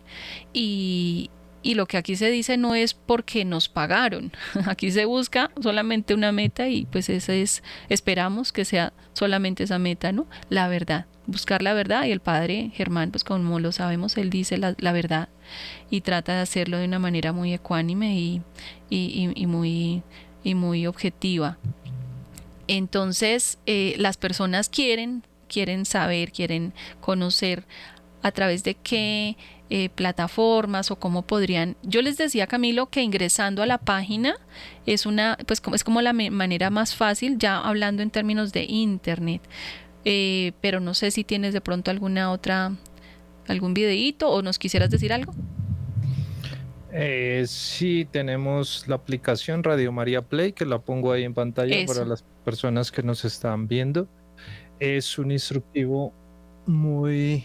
[0.52, 1.30] Y,
[1.66, 4.32] y lo que aquí se dice no es porque nos pagaron.
[4.66, 9.80] Aquí se busca solamente una meta y pues esa es, esperamos que sea solamente esa
[9.80, 10.26] meta, ¿no?
[10.48, 14.58] La verdad, buscar la verdad y el padre Germán, pues como lo sabemos, él dice
[14.58, 15.28] la, verdad
[15.90, 18.42] y trata de hacerlo de una manera muy ecuánime y,
[18.88, 20.02] y, muy,
[20.42, 21.58] y muy objetiva.
[22.68, 27.64] Entonces, eh, las personas quieren, quieren saber, quieren conocer
[28.22, 29.36] a través de qué
[29.68, 31.76] eh, plataformas o cómo podrían.
[31.82, 34.36] Yo les decía Camilo que ingresando a la página
[34.84, 38.64] es una, pues como es como la manera más fácil, ya hablando en términos de
[38.64, 39.42] internet.
[40.08, 42.76] Eh, pero no sé si tienes de pronto alguna otra,
[43.48, 45.34] algún videíto o nos quisieras decir algo.
[46.92, 52.04] Eh, sí, tenemos la aplicación Radio María Play, que la pongo ahí en pantalla para
[52.04, 54.06] las personas que nos están viendo.
[54.78, 56.12] Es un instructivo
[56.66, 57.44] muy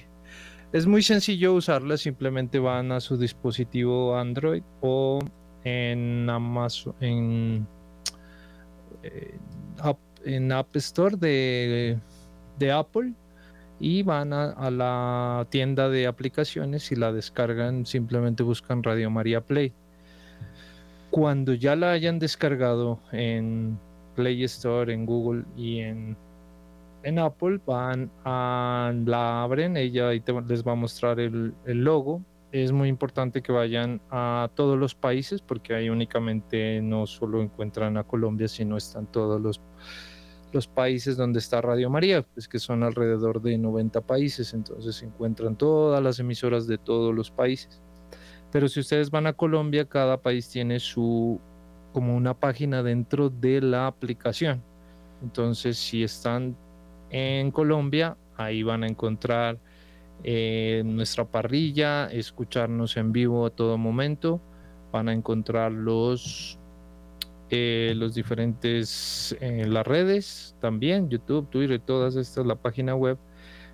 [0.71, 5.17] es muy sencillo usarla, simplemente van a su dispositivo Android o
[5.63, 7.67] en Amazon, en,
[10.25, 11.97] en App Store de,
[12.69, 13.13] Apple
[13.79, 19.73] y van a, la tienda de aplicaciones y la descargan, simplemente buscan Radio María Play.
[21.09, 23.79] Cuando ya la hayan descargado en
[24.15, 26.15] Play Store, en Google y en
[27.03, 32.21] en Apple van a la abren, ella ahí les va a mostrar el, logo.
[32.51, 37.97] Es muy importante que vayan a todos los países porque ahí únicamente no solo encuentran
[37.97, 39.61] a Colombia, sino están todos los,
[40.51, 45.05] los países donde está Radio María, pues que son alrededor de 90 países, entonces se
[45.05, 47.81] encuentran todas las emisoras de todos los países.
[48.51, 51.39] Pero si ustedes van a Colombia, cada país tiene su
[51.93, 54.61] como una página dentro de la aplicación.
[55.21, 56.55] Entonces, si están
[57.11, 58.17] en Colombia.
[58.37, 59.59] Ahí van a encontrar
[60.23, 64.41] eh, nuestra parrilla, escucharnos en vivo a todo momento.
[64.91, 66.57] Van a encontrar los,
[67.51, 73.17] eh, los diferentes, eh, las redes también, YouTube, Twitter, todas estas, la página web.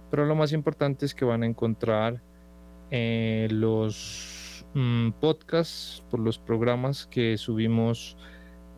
[0.09, 2.21] Pero lo más importante es que van a encontrar
[2.89, 8.17] los mm, podcasts por los programas que subimos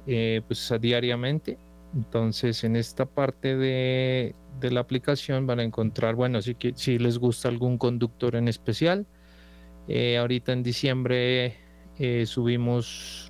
[0.05, 1.57] pues, diariamente.
[1.95, 7.17] Entonces, en esta parte de, de la aplicación van a encontrar, bueno, si, si les
[7.17, 9.05] gusta algún conductor en especial.
[9.87, 11.55] Eh, ahorita en diciembre
[11.97, 13.29] eh, subimos,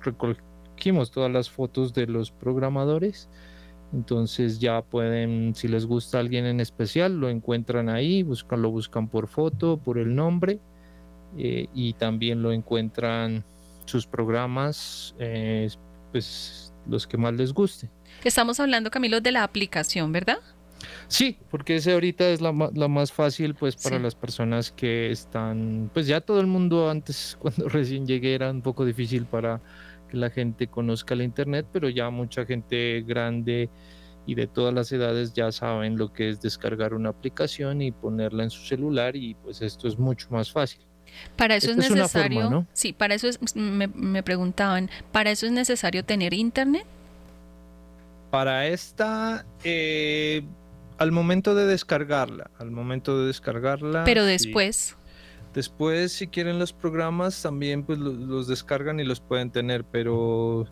[0.80, 3.28] recogimos todas las fotos de los programadores.
[3.92, 9.08] Entonces ya pueden, si les gusta alguien en especial, lo encuentran ahí, buscan, lo buscan
[9.08, 10.58] por foto, por el nombre
[11.36, 13.44] eh, y también lo encuentran
[13.84, 15.14] sus programas,
[16.12, 17.90] pues los que más les guste.
[18.24, 20.38] Estamos hablando, Camilo, de la aplicación, ¿verdad?
[21.08, 26.06] Sí, porque ese ahorita es la, más fácil pues para las personas que están, pues
[26.06, 29.60] ya todo el mundo antes cuando recién llegué era un poco difícil para
[30.10, 33.70] que la gente conozca la internet, pero ya mucha gente grande
[34.26, 38.44] y de todas las edades ya saben lo que es descargar una aplicación y ponerla
[38.44, 40.80] en su celular y pues esto es mucho más fácil.
[41.36, 46.04] Para eso es necesario, sí, para eso es, me, me preguntaban, ¿para eso es necesario
[46.04, 46.84] tener internet?
[48.30, 50.44] Para esta, eh,
[50.98, 54.04] al momento de descargarla, al momento de descargarla.
[54.04, 54.96] Pero después.
[55.54, 60.66] Después, si quieren los programas, también pues los, descargan y los pueden tener, pero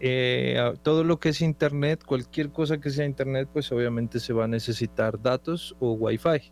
[0.00, 4.44] eh, todo lo que es internet, cualquier cosa que sea internet, pues obviamente se va
[4.44, 6.50] a necesitar datos o wifi.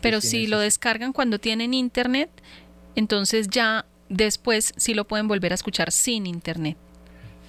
[0.00, 2.30] Pero si lo descargan cuando tienen internet,
[2.96, 6.76] entonces ya después sí lo pueden volver a escuchar sin internet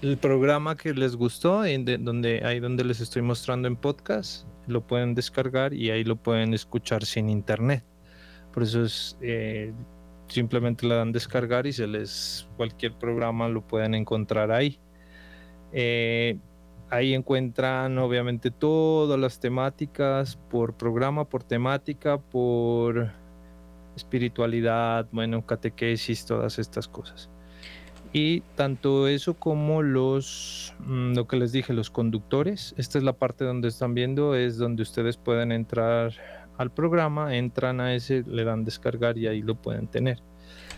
[0.04, 4.86] el programa que les gustó, en donde ahí donde les estoy mostrando en podcast, lo
[4.86, 7.86] pueden descargar y ahí lo pueden escuchar sin internet.
[8.54, 9.74] Por eso es eh,
[10.28, 14.80] simplemente le dan descargar y se les cualquier programa lo pueden encontrar ahí.
[15.72, 16.38] Eh,
[16.90, 23.12] ahí encuentran obviamente todas las temáticas por programa, por temática, por
[23.96, 27.30] espiritualidad, bueno, catequesis, todas estas cosas.
[28.12, 33.14] Y tanto eso como los, mm, lo que les dije, los conductores, esta es la
[33.14, 36.14] parte donde están viendo, es donde ustedes pueden entrar
[36.58, 40.20] al programa, entran a ese, le dan descargar y ahí lo pueden tener.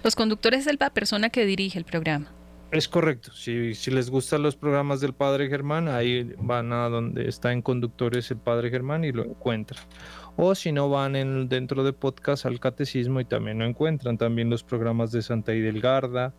[0.04, 2.32] Los conductores es la persona que dirige el programa.
[2.72, 3.32] Es correcto.
[3.32, 7.62] Si, si, les gustan los programas del Padre Germán, ahí van a donde está en
[7.62, 9.82] conductores el Padre Germán y lo encuentran.
[10.36, 14.18] O si no, van en, dentro de podcast al Catecismo y también lo encuentran.
[14.18, 16.34] También los programas de Santa Idelgarda,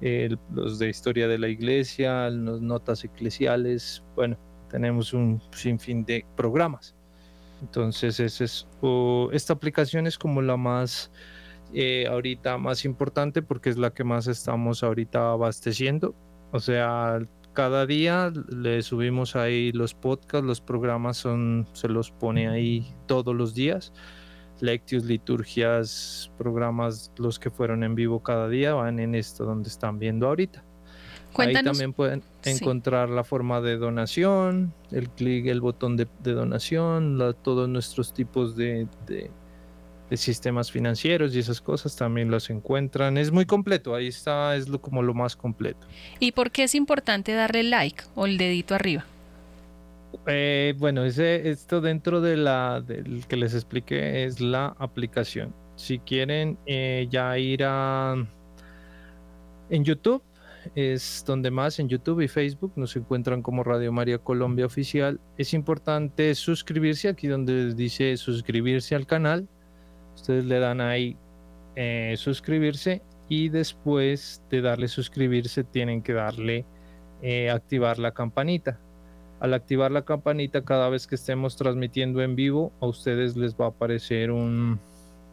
[0.00, 4.38] los de historia de la iglesia, las notas eclesiales, bueno,
[4.70, 6.95] tenemos un sinfín de programas.
[7.60, 8.66] Entonces, es,
[9.32, 11.10] esta aplicación es como la más
[11.72, 16.14] eh, ahorita más importante porque es la que más estamos ahorita abasteciendo.
[16.52, 17.18] O sea,
[17.54, 23.34] cada día le subimos ahí los podcasts, los programas son, se los pone ahí todos
[23.34, 23.92] los días
[24.60, 29.98] lectios, liturgias, programas, los que fueron en vivo cada día, van en esto donde están
[29.98, 30.64] viendo ahorita.
[31.38, 37.68] Ahí también pueden encontrar la forma de donación, el clic, el botón de, donación, todos
[37.68, 38.86] nuestros tipos de,
[40.10, 43.18] de sistemas financieros y esas cosas también los encuentran.
[43.18, 45.86] Es muy completo, ahí está, es lo, como lo más completo.
[46.20, 49.04] ¿Y por qué es importante darle like o el dedito arriba?
[50.26, 55.52] Eh, bueno, ese, esto dentro de la del que les expliqué es la aplicación.
[55.74, 58.14] Si quieren eh, ya ir a
[59.68, 60.22] en YouTube,
[60.74, 65.20] es donde más en YouTube y Facebook nos encuentran como Radio María Colombia Oficial.
[65.38, 69.48] Es importante suscribirse aquí donde dice suscribirse al canal
[70.16, 71.16] Ustedes le dan ahí
[71.76, 76.64] eh, suscribirse y después de darle suscribirse tienen que darle
[77.22, 78.80] eh, activar la campanita.
[79.40, 83.66] Al activar la campanita cada vez que estemos transmitiendo en vivo a ustedes les va
[83.66, 84.80] a aparecer un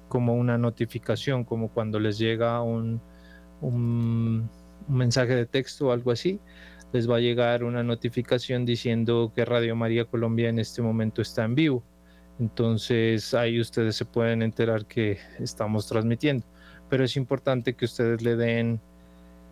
[0.10, 3.02] como una notificación como cuando les llega un,
[3.62, 4.50] un
[4.88, 6.40] mensaje de texto o algo así
[6.92, 11.44] les va a llegar una notificación diciendo que Radio María Colombia en este momento está
[11.44, 11.84] en vivo
[12.40, 16.46] entonces ahí ustedes se pueden enterar que estamos transmitiendo.
[16.90, 18.82] Pero es importante que ustedes le den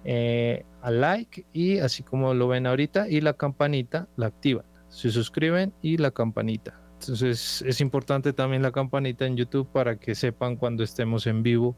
[0.03, 4.65] eh, al like y así como lo ven ahorita y la campanita la activan.
[4.89, 6.79] Se suscriben y la campanita.
[6.99, 11.75] Entonces es importante también la campanita en YouTube para que sepan cuando estemos en vivo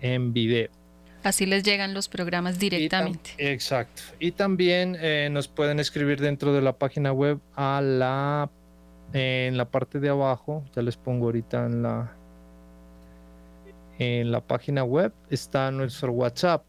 [0.00, 0.83] en video.
[1.24, 3.32] Así les llegan los programas directamente.
[3.38, 4.02] exacto.
[4.20, 8.50] Y también eh, nos pueden escribir dentro de la página web a la
[9.14, 12.16] en la parte de abajo, ya les pongo ahorita en la
[13.98, 16.64] en la página web está nuestro WhatsApp.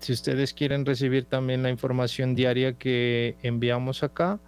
[0.00, 4.40] Si ustedes quieren recibir también la información diaria que enviamos acá,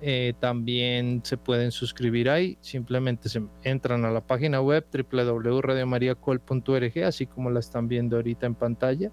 [0.00, 2.56] eh, también se pueden suscribir ahí.
[2.60, 8.54] Simplemente se entran a la página web www.radiomariacol.org, así como la están viendo ahorita en
[8.54, 9.10] pantalla.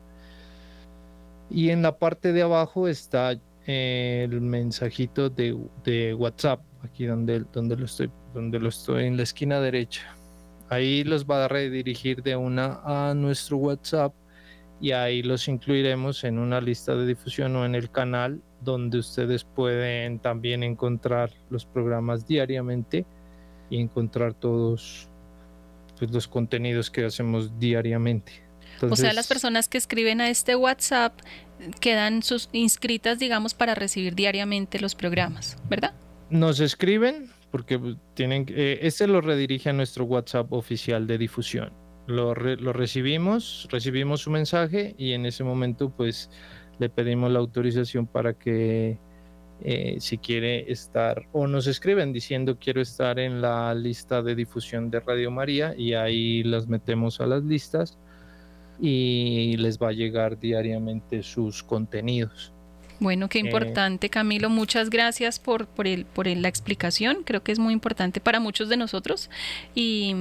[1.49, 7.45] Y en la parte de abajo está eh, el mensajito de, de WhatsApp aquí donde,
[7.53, 10.15] donde, lo estoy, donde lo estoy en la esquina derecha.
[10.69, 14.13] Ahí los va a redirigir de una a nuestro WhatsApp
[14.81, 19.43] y ahí los incluiremos en una lista de difusión o en el canal donde ustedes
[19.43, 23.05] pueden también encontrar los programas diariamente
[23.69, 25.09] y encontrar todos
[25.97, 28.33] pues, los contenidos que hacemos diariamente.
[28.81, 31.19] o sea, las personas que escriben a este WhatsApp
[31.79, 35.93] quedan sus inscritas, digamos, para recibir diariamente los programas, ¿verdad?
[36.33, 37.79] nos escriben porque
[38.15, 41.71] tienen eh, este lo redirige a nuestro WhatsApp oficial de difusión.
[42.07, 46.29] Lo, lo, recibimos, recibimos su mensaje y en ese momento pues
[46.79, 48.97] le pedimos la autorización para que
[49.61, 54.89] eh, si quiere estar o nos escriben diciendo quiero estar en la lista de difusión
[54.89, 57.97] de Radio María y ahí las metemos a las listas
[58.81, 62.51] y les va a llegar diariamente sus contenidos.
[62.99, 64.49] Bueno, qué eh, importante, Camilo.
[64.49, 67.23] Muchas gracias por, por, el, por la explicación.
[67.23, 69.29] Creo que es muy importante para muchos de nosotros
[69.75, 70.15] y,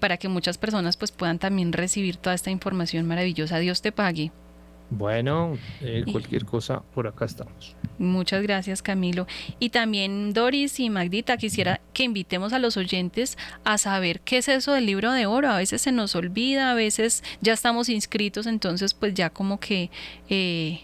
[0.00, 3.58] para que muchas personas pues, puedan también recibir toda esta información maravillosa.
[3.58, 4.32] Dios te pague.
[4.90, 7.76] Bueno, eh, cualquier cosa, por acá estamos.
[7.98, 9.26] Muchas gracias, Camilo.
[9.58, 14.48] Y también, Doris y Magdita, quisiera que invitemos a los oyentes a saber qué es
[14.48, 15.50] eso del libro de oro.
[15.50, 19.90] A veces se nos olvida, a veces ya estamos inscritos, entonces pues ya como que...
[20.28, 20.80] Eh,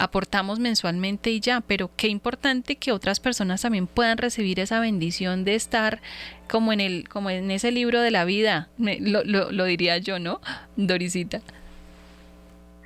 [0.00, 5.44] aportamos mensualmente y ya, pero qué importante que otras personas también puedan recibir esa bendición
[5.44, 6.00] de estar
[6.48, 10.40] como en el, como en ese libro de la vida, lo, lo, diría yo, ¿no?
[10.76, 11.42] Dorisita.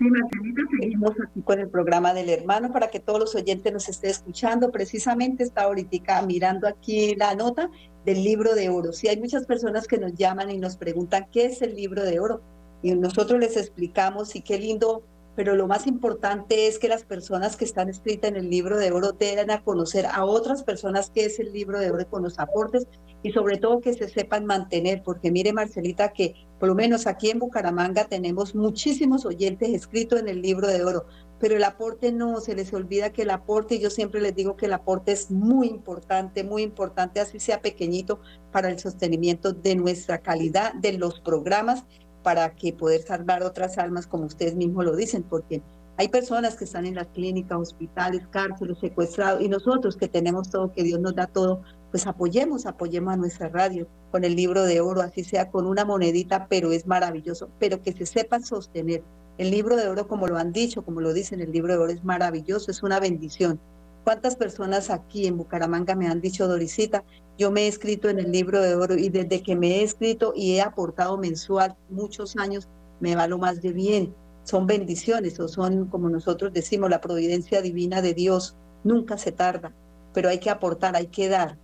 [0.04, 3.88] Sí, Marcelita, seguimos aquí con el programa del hermano para que todos los oyentes nos
[3.88, 4.70] estén escuchando.
[4.70, 7.70] Precisamente está ahorita mirando aquí la nota
[8.04, 8.92] del libro de oro.
[8.92, 12.20] Sí, hay muchas personas que nos llaman y nos preguntan qué es el libro de
[12.20, 12.42] oro.
[12.82, 15.04] Y nosotros les explicamos y qué lindo
[15.36, 18.92] pero lo más importante es que las personas que están escritas en el libro de
[18.92, 22.38] oro den a conocer a otras personas qué es el libro de oro con los
[22.38, 22.86] aportes
[23.24, 27.30] y sobre todo que se sepan mantener, porque mire Marcelita que por lo menos aquí
[27.30, 31.06] en Bucaramanga tenemos muchísimos oyentes escritos en el libro de oro,
[31.40, 34.66] pero el aporte no, se les olvida que el aporte, yo siempre les digo que
[34.66, 38.20] el aporte es muy importante, muy importante, así sea pequeñito,
[38.52, 41.84] para el sostenimiento de nuestra calidad de los programas
[42.22, 45.62] para que poder salvar otras almas, como ustedes mismos lo dicen, porque
[45.96, 50.72] hay personas que están en las clínicas, hospitales, cárceles, secuestrados, y nosotros que tenemos todo,
[50.72, 51.62] que Dios nos da todo,
[51.94, 55.84] pues apoyemos, apoyemos a nuestra radio con el libro de oro, así sea con una
[55.84, 59.04] monedita, pero es maravilloso, pero que se sepan sostener.
[59.38, 61.92] El libro de oro, como lo han dicho, como lo dicen, el libro de oro
[61.92, 63.60] es maravilloso, es una bendición.
[64.02, 67.04] ¿Cuántas personas aquí en Bucaramanga me han dicho, Dorisita,
[67.38, 70.32] yo me he escrito en el libro de oro y desde que me he escrito
[70.34, 72.66] y he aportado mensual muchos años,
[72.98, 74.12] me va lo más de bien.
[74.42, 78.56] Son bendiciones o son, como nosotros decimos, la providencia divina de Dios.
[78.82, 79.72] Nunca se tarda,
[80.12, 81.56] pero hay que aportar, hay que dar.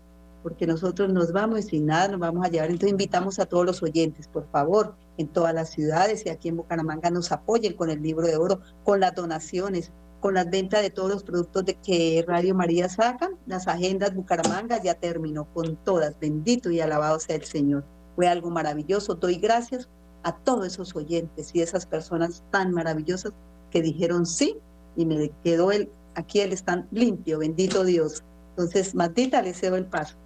[0.42, 2.70] Porque nosotros nos vamos sin nada nos vamos a llevar.
[2.70, 6.56] Entonces invitamos a todos los oyentes, por favor, en todas las ciudades y aquí en
[6.56, 10.90] Bucaramanga nos apoyen con el libro de oro, con las donaciones, con las ventas de
[10.90, 13.30] todos los productos de que Radio María saca.
[13.46, 16.18] Las agendas Bucaramanga ya terminó con todas.
[16.18, 17.84] Bendito y alabado sea el Señor.
[18.16, 19.14] Fue algo maravilloso.
[19.14, 19.88] Doy gracias
[20.22, 23.32] a todos esos oyentes y esas personas tan maravillosas
[23.70, 24.56] que dijeron sí
[24.96, 28.22] y me quedó el, aquí el stand limpio, bendito Dios.
[28.50, 30.16] Entonces, Matita, le cedo el paso.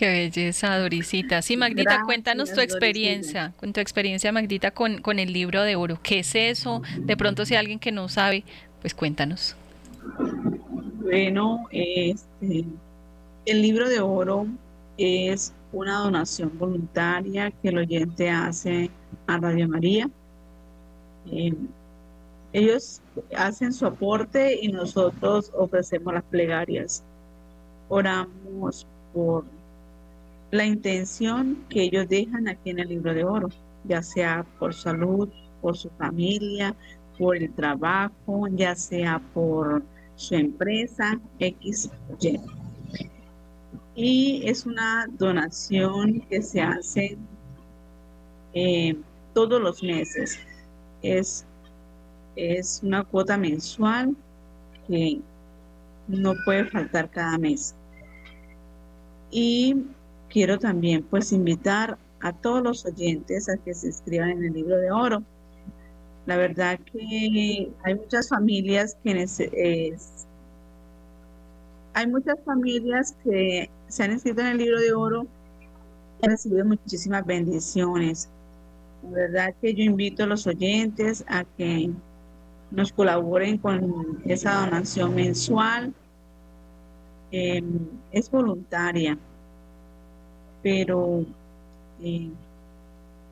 [0.00, 1.42] Qué belleza, Dorisita.
[1.42, 5.98] Sí, Magdita, cuéntanos tu experiencia, con tu experiencia, Magdita, con, con el libro de oro.
[6.02, 6.80] ¿Qué es eso?
[7.00, 8.42] De pronto, si alguien que no sabe,
[8.80, 9.56] pues cuéntanos.
[11.02, 12.64] Bueno, este,
[13.44, 14.46] el libro de oro
[14.96, 18.90] es una donación voluntaria que el oyente hace
[19.26, 20.08] a Radio María.
[21.30, 21.52] Eh,
[22.54, 23.02] ellos
[23.36, 27.02] hacen su aporte y nosotros ofrecemos las plegarias.
[27.90, 29.44] Oramos por
[30.50, 33.48] la intención que ellos dejan aquí en el libro de oro,
[33.84, 35.28] ya sea por salud,
[35.62, 36.74] por su familia,
[37.18, 39.82] por el trabajo, ya sea por
[40.16, 41.90] su empresa, X,
[42.20, 42.40] Y.
[43.94, 47.18] Y es una donación que se hace
[48.54, 48.96] eh,
[49.34, 50.38] todos los meses.
[51.02, 51.46] Es,
[52.36, 54.16] es una cuota mensual
[54.88, 55.20] que
[56.08, 57.74] no puede faltar cada mes.
[59.30, 59.76] Y
[60.30, 64.78] quiero también pues invitar a todos los oyentes a que se inscriban en el libro
[64.78, 65.22] de oro.
[66.26, 69.26] La verdad que hay muchas familias que
[71.92, 75.26] hay muchas familias que se han inscrito en el libro de oro
[76.20, 78.28] y han recibido muchísimas bendiciones.
[79.02, 81.90] La verdad que yo invito a los oyentes a que
[82.70, 85.92] nos colaboren con esa donación mensual.
[87.32, 89.18] Em, es voluntaria
[90.62, 91.24] pero
[92.02, 92.30] eh,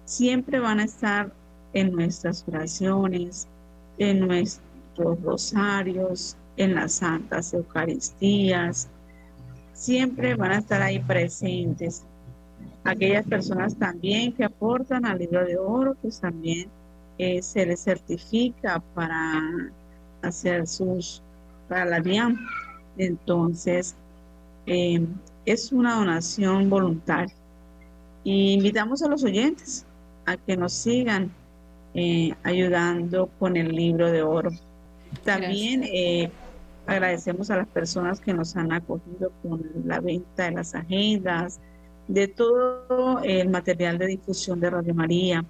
[0.04, 1.32] siempre van a estar
[1.72, 3.46] en nuestras oraciones,
[3.98, 8.88] en nuestros rosarios, en las santas Eucaristías,
[9.72, 12.02] siempre van a estar ahí presentes.
[12.84, 16.68] Aquellas personas también que aportan al libro de oro, pues también
[17.18, 19.40] eh, se les certifica para
[20.22, 21.22] hacer sus,
[21.68, 22.38] para la DIAM.
[22.96, 23.94] Entonces,
[24.66, 25.06] eh,
[25.52, 27.34] es una donación voluntaria.
[28.24, 29.86] Y invitamos a los oyentes
[30.26, 31.30] a que nos sigan
[31.94, 34.50] eh, ayudando con el libro de oro.
[35.24, 36.30] También eh,
[36.86, 41.60] agradecemos a las personas que nos han acogido con la venta de las agendas,
[42.08, 45.44] de todo el material de difusión de Radio María.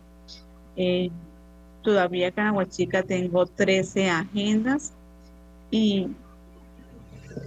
[0.76, 1.10] Eh,
[1.82, 4.92] todavía acá en Aguachica tengo 13 agendas
[5.72, 6.08] y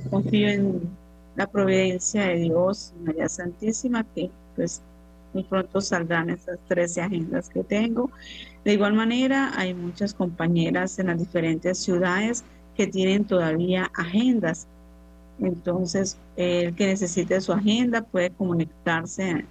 [0.10, 1.01] confío en
[1.36, 4.82] la providencia de Dios, María Santísima, que pues
[5.34, 8.12] muy pronto saldrán estas 13 agendas que tengo.
[8.66, 12.44] De igual manera, hay muchas compañeras en las diferentes ciudades
[12.76, 14.68] que tienen todavía agendas.
[15.40, 19.46] Entonces, el que necesite su agenda puede comunicarse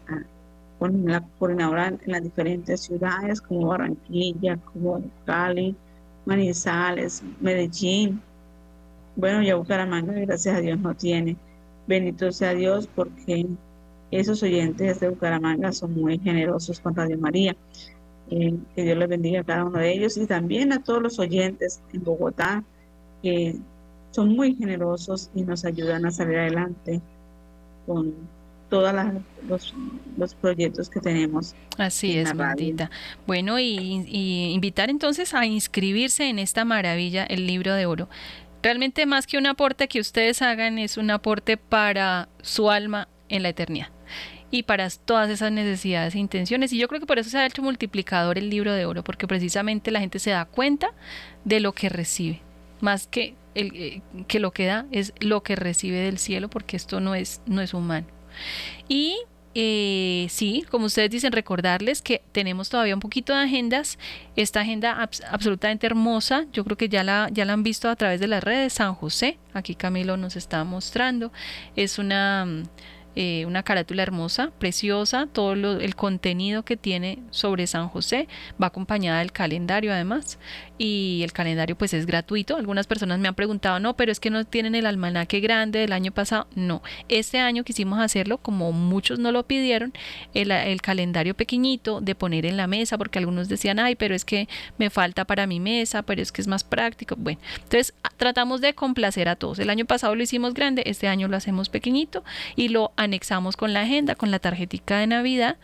[0.78, 5.74] con la coordinadora en las diferentes ciudades como Barranquilla, como Cali,
[6.24, 8.22] Manizales, Medellín.
[9.16, 11.37] Bueno, ya Bucaramanga, gracias a Dios, no tiene.
[11.91, 13.47] Bendito sea Dios porque
[14.12, 17.57] esos oyentes de Bucaramanga son muy generosos con Radio María.
[18.30, 21.18] Eh, que Dios les bendiga a cada uno de ellos y también a todos los
[21.18, 22.62] oyentes en Bogotá
[23.24, 23.57] que
[24.12, 27.01] son muy generosos y nos ayudan a salir adelante
[27.86, 28.14] con
[28.68, 28.95] todos
[29.49, 29.74] los,
[30.16, 31.57] los, proyectos que tenemos.
[31.76, 32.88] Así es, maldita.
[33.26, 38.09] Bueno, y, y, invitar entonces a inscribirse en esta maravilla, el libro de oro.
[38.62, 43.42] Realmente más que un aporte que ustedes hagan es un aporte para su alma en
[43.42, 43.88] la eternidad
[44.50, 46.72] y para todas esas necesidades e intenciones.
[46.72, 49.26] Y yo creo que por eso se ha hecho multiplicador el libro de oro, porque
[49.26, 50.92] precisamente la gente se da cuenta
[51.44, 52.40] de lo que recibe,
[52.80, 56.76] más que, el, eh, que lo que da es lo que recibe del cielo, porque
[56.76, 58.06] esto no es, no es humano.
[58.88, 59.16] Y
[59.55, 63.98] eh, sí, como ustedes dicen, recordarles que tenemos todavía un poquito de agendas.
[64.36, 68.20] Esta agenda absolutamente hermosa, yo creo que ya la, ya la han visto a través
[68.20, 68.74] de las redes.
[68.74, 71.32] San José, aquí Camilo nos está mostrando.
[71.74, 72.46] Es una
[73.16, 78.28] eh, una carátula hermosa, preciosa, todo el contenido que tiene sobre San José
[78.62, 80.38] va acompañada del calendario además
[80.78, 82.56] y el calendario pues es gratuito.
[82.56, 85.92] Algunas personas me han preguntado, no, pero es que no tienen el almanaque grande del
[85.92, 86.46] año pasado.
[86.54, 89.92] No, este año quisimos hacerlo como muchos no lo pidieron,
[90.32, 94.24] el, el calendario pequeñito de poner en la mesa porque algunos decían, ay, pero es
[94.24, 94.48] que
[94.78, 97.16] me falta para mi mesa, pero es que es más práctico.
[97.16, 99.58] Bueno, entonces tratamos de complacer a todos.
[99.58, 102.24] El año pasado lo hicimos grande, este año lo hacemos pequeñito
[102.56, 105.57] y lo anexamos con la agenda, con la tarjetica de Navidad.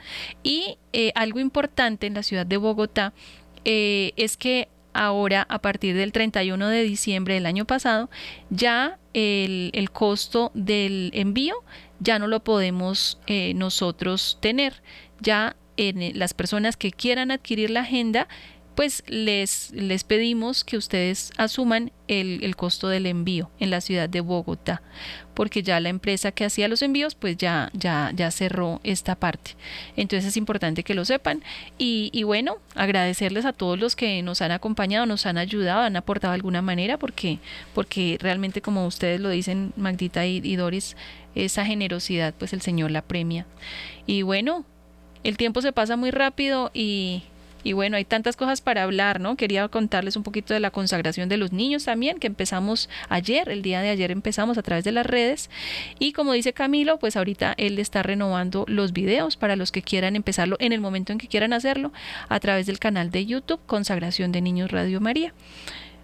[0.43, 3.12] Y eh, algo importante en la ciudad de Bogotá
[3.64, 8.09] eh, es que ahora, a partir del 31 de diciembre del año pasado,
[8.49, 11.57] ya el, costo del envío
[12.01, 14.82] ya no lo podemos eh, nosotros tener.
[15.20, 18.28] Ya en las personas que quieran adquirir la agenda,
[18.77, 24.07] pues les, les pedimos que ustedes asuman el, el, costo del envío en la ciudad
[24.07, 24.83] de Bogotá,
[25.33, 29.53] porque ya la empresa que hacía los envíos, pues ya, ya, ya cerró esta parte.
[29.97, 31.43] Entonces es importante que lo sepan.
[31.79, 35.97] Y, y, bueno, agradecerles a todos los que nos han acompañado, nos han ayudado, han
[35.97, 37.39] aportado de alguna manera, porque,
[37.74, 40.97] porque realmente, como ustedes lo dicen, Magdita y, y Doris,
[41.35, 43.47] esa generosidad, pues el Señor la premia.
[44.07, 44.66] Y bueno,
[45.24, 47.22] el tiempo se pasa muy rápido y
[47.67, 49.37] y bueno, hay tantas cosas para hablar, ¿no?
[49.37, 53.62] Quería contarles un poquito de la consagración de los niños también, que empezamos ayer, el
[53.62, 55.51] día de ayer empezamos a través de las redes.
[55.99, 60.14] Y como dice Camilo, pues ahorita él está renovando los videos para los que quieran
[60.14, 61.93] empezarlo en el momento en que quieran hacerlo
[62.29, 65.35] a través del canal de YouTube Consagración de Niños Radio María.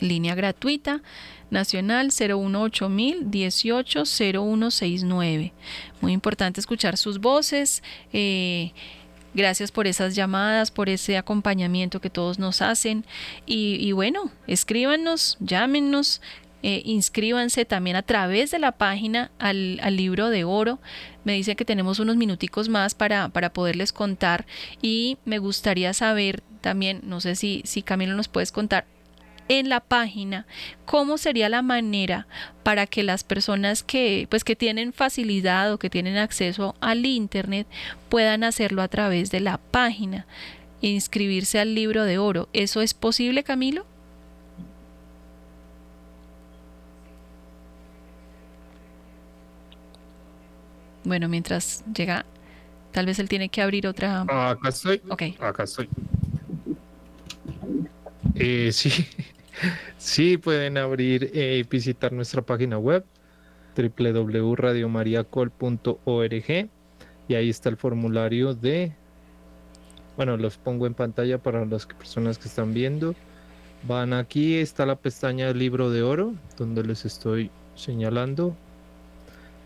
[0.00, 1.02] Línea gratuita
[1.50, 2.88] nacional 018
[3.22, 5.52] 18 0169.
[6.00, 7.82] Muy importante escuchar sus voces.
[8.12, 8.72] Eh,
[9.34, 13.04] gracias por esas llamadas, por ese acompañamiento que todos nos hacen.
[13.46, 16.20] Y, y bueno, escríbanos, llámenos,
[16.62, 20.78] eh, inscríbanse también a través de la página al, al, libro de oro.
[21.22, 24.46] Me dice que tenemos unos minuticos más para, para poderles contar
[24.80, 28.86] y me gustaría saber también, no sé si, si Camilo nos puedes contar,
[29.48, 30.46] en la página
[30.84, 32.26] cómo sería la manera
[32.62, 37.66] para que las personas que pues que tienen facilidad o que tienen acceso al internet
[38.08, 40.26] puedan hacerlo a través de la página
[40.80, 43.86] inscribirse al libro de oro eso es posible Camilo
[51.04, 52.24] Bueno, mientras llega,
[52.90, 54.22] tal vez él tiene que abrir otra.
[54.22, 55.02] Acá estoy.
[55.08, 55.22] Ok.
[55.38, 55.88] Acá estoy.
[58.34, 59.06] Eh, sí,
[59.98, 63.04] sí, pueden abrir y eh, visitar nuestra página web
[63.76, 66.68] www.radiomariacol.org
[67.26, 68.92] y ahí está el formulario de,
[70.16, 73.14] bueno, los pongo en pantalla para las personas que están viendo.
[73.86, 78.56] Van aquí, está la pestaña libro de oro, donde les estoy señalando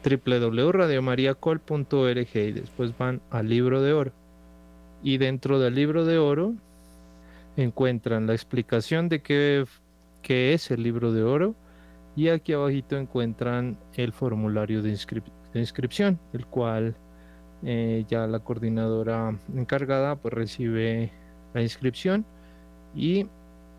[0.05, 4.13] www.radiomariacol.org y después van al libro de oro.
[5.03, 6.55] Y dentro del libro de oro
[7.63, 9.65] encuentran la explicación de qué,
[10.23, 11.55] qué es el libro de oro
[12.17, 16.97] y aquí abajito encuentran el formulario de, inscrip de inscripción, el cual
[17.63, 21.13] eh, ya la coordinadora encargada pues recibe
[21.55, 22.25] la inscripción
[22.95, 23.27] y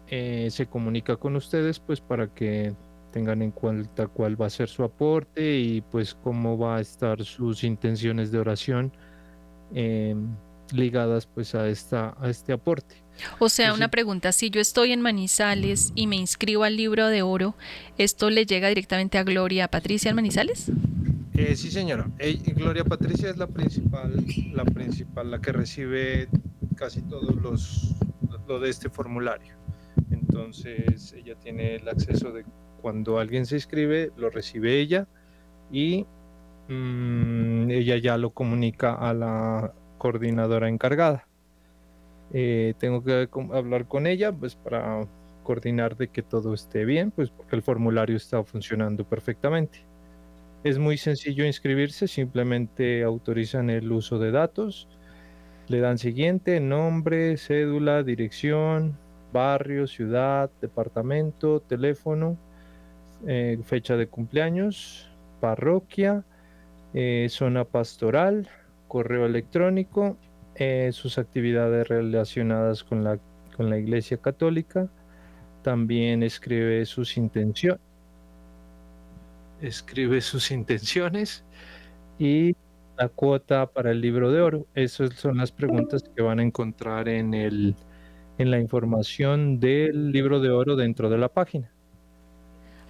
[0.08, 2.74] eh, se comunica con ustedes pues para que
[3.12, 7.24] tengan en cuenta cuál va a ser su aporte y pues cómo va a estar
[7.24, 8.92] sus intenciones de oración
[9.74, 10.16] eh,
[10.74, 12.96] ligadas pues a esta a este aporte.
[13.40, 17.22] O sea, una pregunta, si yo estoy en Manizales y me inscribo al libro de
[17.22, 17.56] oro,
[17.98, 20.72] ¿esto le llega directamente a Gloria Patricia en Manizales?
[21.36, 22.10] Eh, sí, señora.
[22.56, 26.30] Gloria Patricia es la principal, la principal, la que recibe
[26.76, 27.96] casi todos los
[28.50, 29.54] lo de este formulario.
[30.12, 32.44] Entonces ella tiene el acceso de
[32.82, 35.08] cuando alguien se inscribe, lo recibe ella
[35.72, 36.06] y
[36.68, 41.28] mmm, ella ya lo comunica a la coordinadora encargada.
[42.34, 45.02] Eh, tengo que hablar con ella pues para
[45.44, 49.86] coordinar de que todo esté bien, pues porque el formulario está funcionando perfectamente.
[50.64, 54.88] Es muy sencillo inscribirse, simplemente autorizan el uso de datos,
[55.68, 58.98] le dan siguiente, nombre, cédula, dirección,
[59.32, 62.38] barrio, ciudad, departamento, teléfono
[63.28, 65.10] eh, fecha de cumpleaños,
[65.42, 66.24] parroquia,
[66.94, 68.48] eh, zona pastoral,
[68.90, 70.18] correo electrónico,
[70.56, 73.18] eh, sus actividades relacionadas con la,
[73.56, 74.90] con la Iglesia Católica.
[75.64, 77.80] También escribe sus intenciones.
[79.62, 81.46] Escribe sus intenciones
[82.18, 82.56] y
[82.98, 84.68] la cuota para el libro de oro.
[84.76, 87.76] Esas son las preguntas que van a encontrar en el,
[88.38, 91.72] en la información del libro de oro dentro de la página.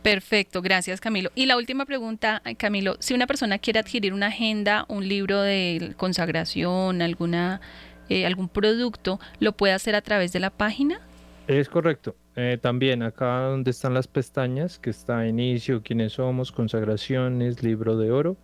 [0.02, 1.30] Perfecto, gracias Camilo.
[1.36, 5.94] Y la última pregunta, Camilo, si una persona quiere adquirir una agenda, un libro de
[5.98, 7.60] consagración, alguna,
[8.08, 11.02] eh, algún producto, ¿lo puede hacer a través de la página?
[11.48, 12.16] Es correcto.
[12.36, 18.12] Eh, también acá donde están las pestañas, que está inicio, quiénes somos, consagraciones, libro de
[18.12, 18.38] oro,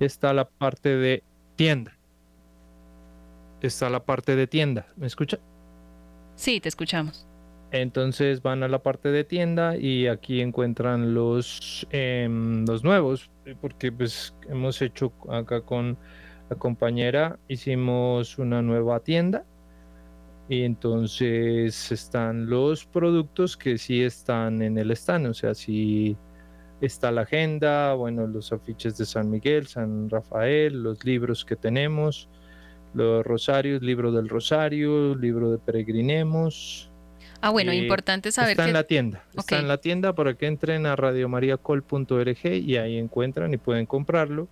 [0.00, 1.22] está la parte de
[1.56, 1.96] tienda.
[3.62, 4.86] Está la parte de tienda.
[4.96, 5.38] ¿Me escucha?
[6.34, 7.29] Sí, te escuchamos.
[7.72, 13.54] Entonces van a la parte de tienda y aquí encuentran los, em, los nuevos, eh,
[13.60, 15.96] porque pues hemos hecho acá con
[16.48, 19.44] la compañera, hicimos una nueva tienda.
[20.48, 26.16] Y entonces están los productos que sí están en el stand, o sea, sí
[26.80, 32.28] está la agenda, bueno, los afiches de San Miguel, San Rafael, los libros que tenemos,
[32.94, 36.89] los rosarios, libro del rosario, libro de peregrinemos,
[37.40, 39.24] Ah, bueno, importante saber está en la tienda.
[39.36, 44.48] Está en la tienda para que entren a radiomariacol.org y ahí encuentran y pueden comprarlo.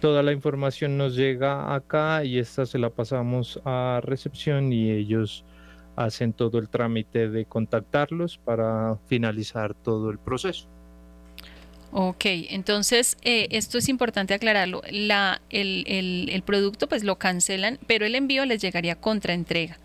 [0.00, 5.44] Toda la información nos llega acá y esta se la pasamos a recepción y ellos
[5.96, 10.68] hacen todo el trámite de contactarlos para finalizar todo el proceso.
[11.90, 14.82] Ok, entonces eh, esto es importante aclararlo.
[14.90, 19.78] La, el, el, el, producto pues lo cancelan, pero el envío les llegaría contra entrega.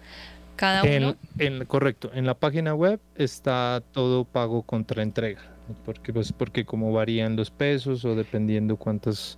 [0.56, 1.16] Cada uno.
[1.40, 5.42] En, correcto, en la página web está todo pago contra entrega,
[5.86, 9.38] porque pues porque como varían los pesos o dependiendo cuántas,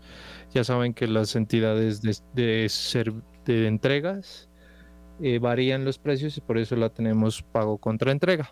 [0.53, 3.13] ya saben que las entidades de, de, ser,
[3.45, 4.49] de entregas
[5.21, 8.51] eh, varían los precios y por eso la tenemos pago contra entrega.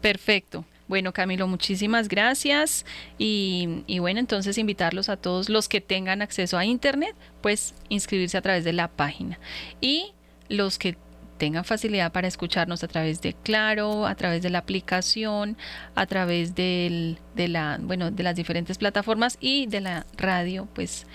[0.00, 0.64] Perfecto.
[0.86, 2.86] Bueno, Camilo, muchísimas gracias.
[3.18, 8.38] Y, y, bueno, entonces invitarlos a todos los que tengan acceso a Internet, pues inscribirse
[8.38, 9.38] a través de la página.
[9.80, 10.12] Y
[10.48, 10.96] los que
[11.38, 15.56] tengan facilidad para escucharnos a través de Claro, a través de la aplicación,
[15.94, 21.06] a través del, de, la, bueno, de las diferentes plataformas y de la radio, pues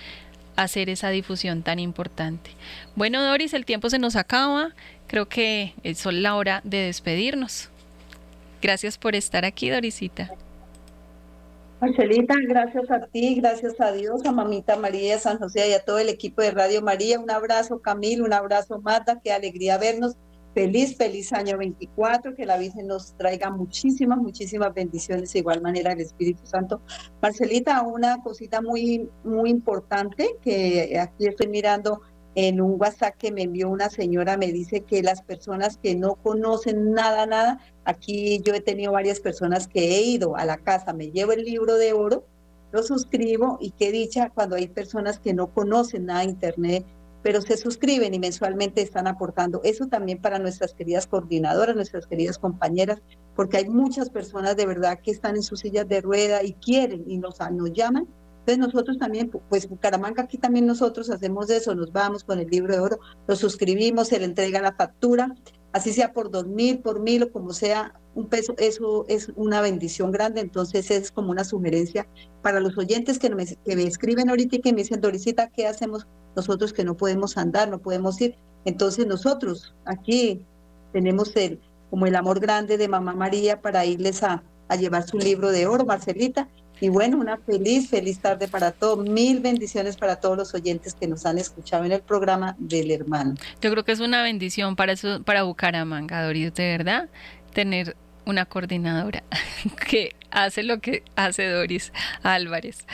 [0.55, 2.51] hacer esa difusión tan importante.
[2.95, 4.69] Bueno, Doris, el tiempo se nos acaba.
[5.07, 7.69] Creo que es la hora de despedirnos.
[8.61, 10.31] Gracias por estar aquí, Dorisita.
[11.83, 15.99] Marcelita, gracias a ti, gracias a Dios, a Mamita María San José y a todo
[15.99, 17.19] el equipo de Radio María.
[17.19, 20.15] Un abrazo, Camilo, un abrazo, Mata, qué alegría vernos.
[20.53, 25.91] Feliz, feliz año 24, que la Virgen nos traiga muchísimas, muchísimas bendiciones, de igual manera
[25.91, 26.81] el Espíritu Santo.
[27.21, 31.99] Marcelita, una cosita muy, muy importante que aquí estoy mirando
[32.35, 36.15] en un WhatsApp que me envió una señora, me dice que las personas que no
[36.15, 40.93] conocen nada, nada, aquí yo he tenido varias personas que he ido a la casa,
[40.93, 42.25] me llevo el libro de oro,
[42.71, 46.85] lo suscribo y qué dicha cuando hay personas que no conocen nada de Internet,
[47.21, 49.61] pero se suscriben y mensualmente están aportando.
[49.63, 53.01] Eso también para nuestras queridas coordinadoras, nuestras queridas compañeras,
[53.35, 57.03] porque hay muchas personas de verdad que están en sus sillas de rueda y quieren
[57.07, 58.07] y nos, nos llaman
[58.45, 62.73] entonces nosotros también, pues Bucaramanga aquí también nosotros hacemos eso, nos vamos con el libro
[62.73, 65.33] de oro, lo suscribimos, se le entrega la factura,
[65.71, 69.61] así sea por dos mil, por mil o como sea, un peso, eso es una
[69.61, 72.05] bendición grande, entonces es como una sugerencia
[72.41, 75.65] para los oyentes que me, que me escriben ahorita y que me dicen, Dorisita, ¿qué
[75.65, 78.37] hacemos nosotros que no podemos andar, no podemos ir?
[78.65, 80.45] Entonces nosotros aquí
[80.91, 85.17] tenemos el, como el amor grande de Mamá María para irles a, a llevar su
[85.17, 89.07] libro de oro, Marcelita, y bueno, una feliz, feliz tarde para todos.
[89.07, 93.35] Mil bendiciones para todos los oyentes que nos han escuchado en el programa del hermano.
[93.61, 97.09] Yo creo que es una bendición para eso, para Bucaramanga, Doris, de verdad,
[97.53, 97.95] tener
[98.25, 99.23] una coordinadora
[99.89, 101.93] que hace lo que hace Doris
[102.23, 102.85] Álvarez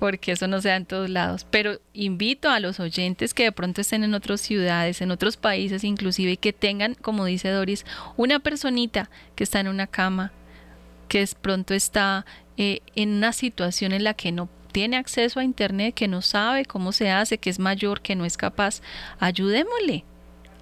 [0.00, 1.46] porque eso no se en todos lados.
[1.50, 5.84] Pero invito a los oyentes que de pronto estén en otras ciudades, en otros países
[5.84, 7.84] inclusive, que tengan, como dice Doris,
[8.16, 10.32] una personita que está en una cama,
[11.06, 12.24] que es pronto está
[12.62, 16.66] eh, en una situación en la que no tiene acceso a Internet, que no sabe
[16.66, 18.82] cómo se hace, que es mayor, que no es capaz,
[19.18, 20.04] ayudémosle.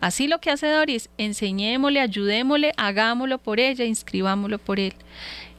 [0.00, 4.92] Así lo que hace Doris, enseñémosle, ayudémosle, hagámoslo por ella, inscribámoslo por él.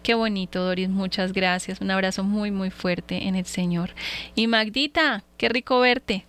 [0.01, 1.81] Qué bonito, Doris, muchas gracias.
[1.81, 3.89] Un abrazo muy, muy fuerte en el Señor.
[4.33, 6.25] Y Magdita, qué rico verte.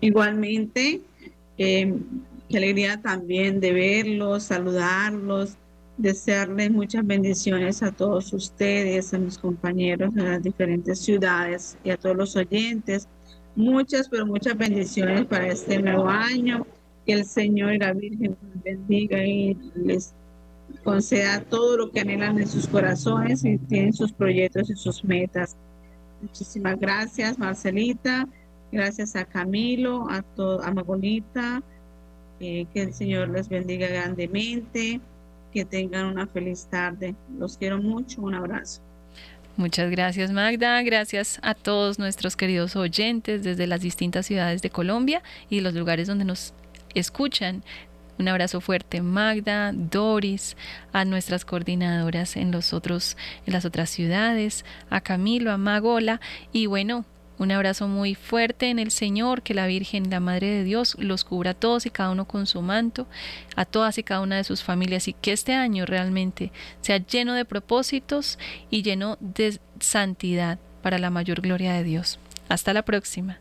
[0.00, 1.00] Igualmente,
[1.58, 1.92] eh,
[2.48, 5.56] qué alegría también de verlos, saludarlos,
[5.98, 11.96] desearles muchas bendiciones a todos ustedes, a mis compañeros en las diferentes ciudades y a
[11.96, 13.08] todos los oyentes.
[13.54, 16.66] Muchas, pero muchas bendiciones para este nuevo año.
[17.06, 20.12] Que el Señor y la Virgen los bendiga y les
[20.82, 25.56] conceda todo lo que anhelan en sus corazones y tienen sus proyectos y sus metas.
[26.20, 28.28] Muchísimas gracias, Marcelita.
[28.72, 30.24] Gracias a Camilo, a,
[30.62, 31.62] a Magolita,
[32.38, 35.00] Eh, que el Señor les bendiga grandemente,
[35.56, 37.14] que tengan una feliz tarde.
[37.38, 38.82] Los quiero mucho, un abrazo.
[39.56, 45.22] Muchas gracias Magda, gracias a todos nuestros queridos oyentes desde las distintas ciudades de Colombia
[45.48, 46.52] y los lugares donde nos
[46.94, 47.64] escuchan.
[48.18, 50.58] Un abrazo fuerte Magda, Doris,
[50.92, 56.20] a nuestras coordinadoras en los otros en las otras ciudades, a Camilo, a Magola
[56.52, 57.06] y bueno,
[57.38, 61.24] un abrazo muy fuerte en el Señor, que la Virgen, la Madre de Dios, los
[61.24, 63.06] cubra a todos y cada uno con su manto,
[63.54, 67.34] a todas y cada una de sus familias y que este año realmente sea lleno
[67.34, 68.38] de propósitos
[68.70, 72.18] y lleno de santidad para la mayor gloria de Dios.
[72.48, 73.38] Hasta la próxima.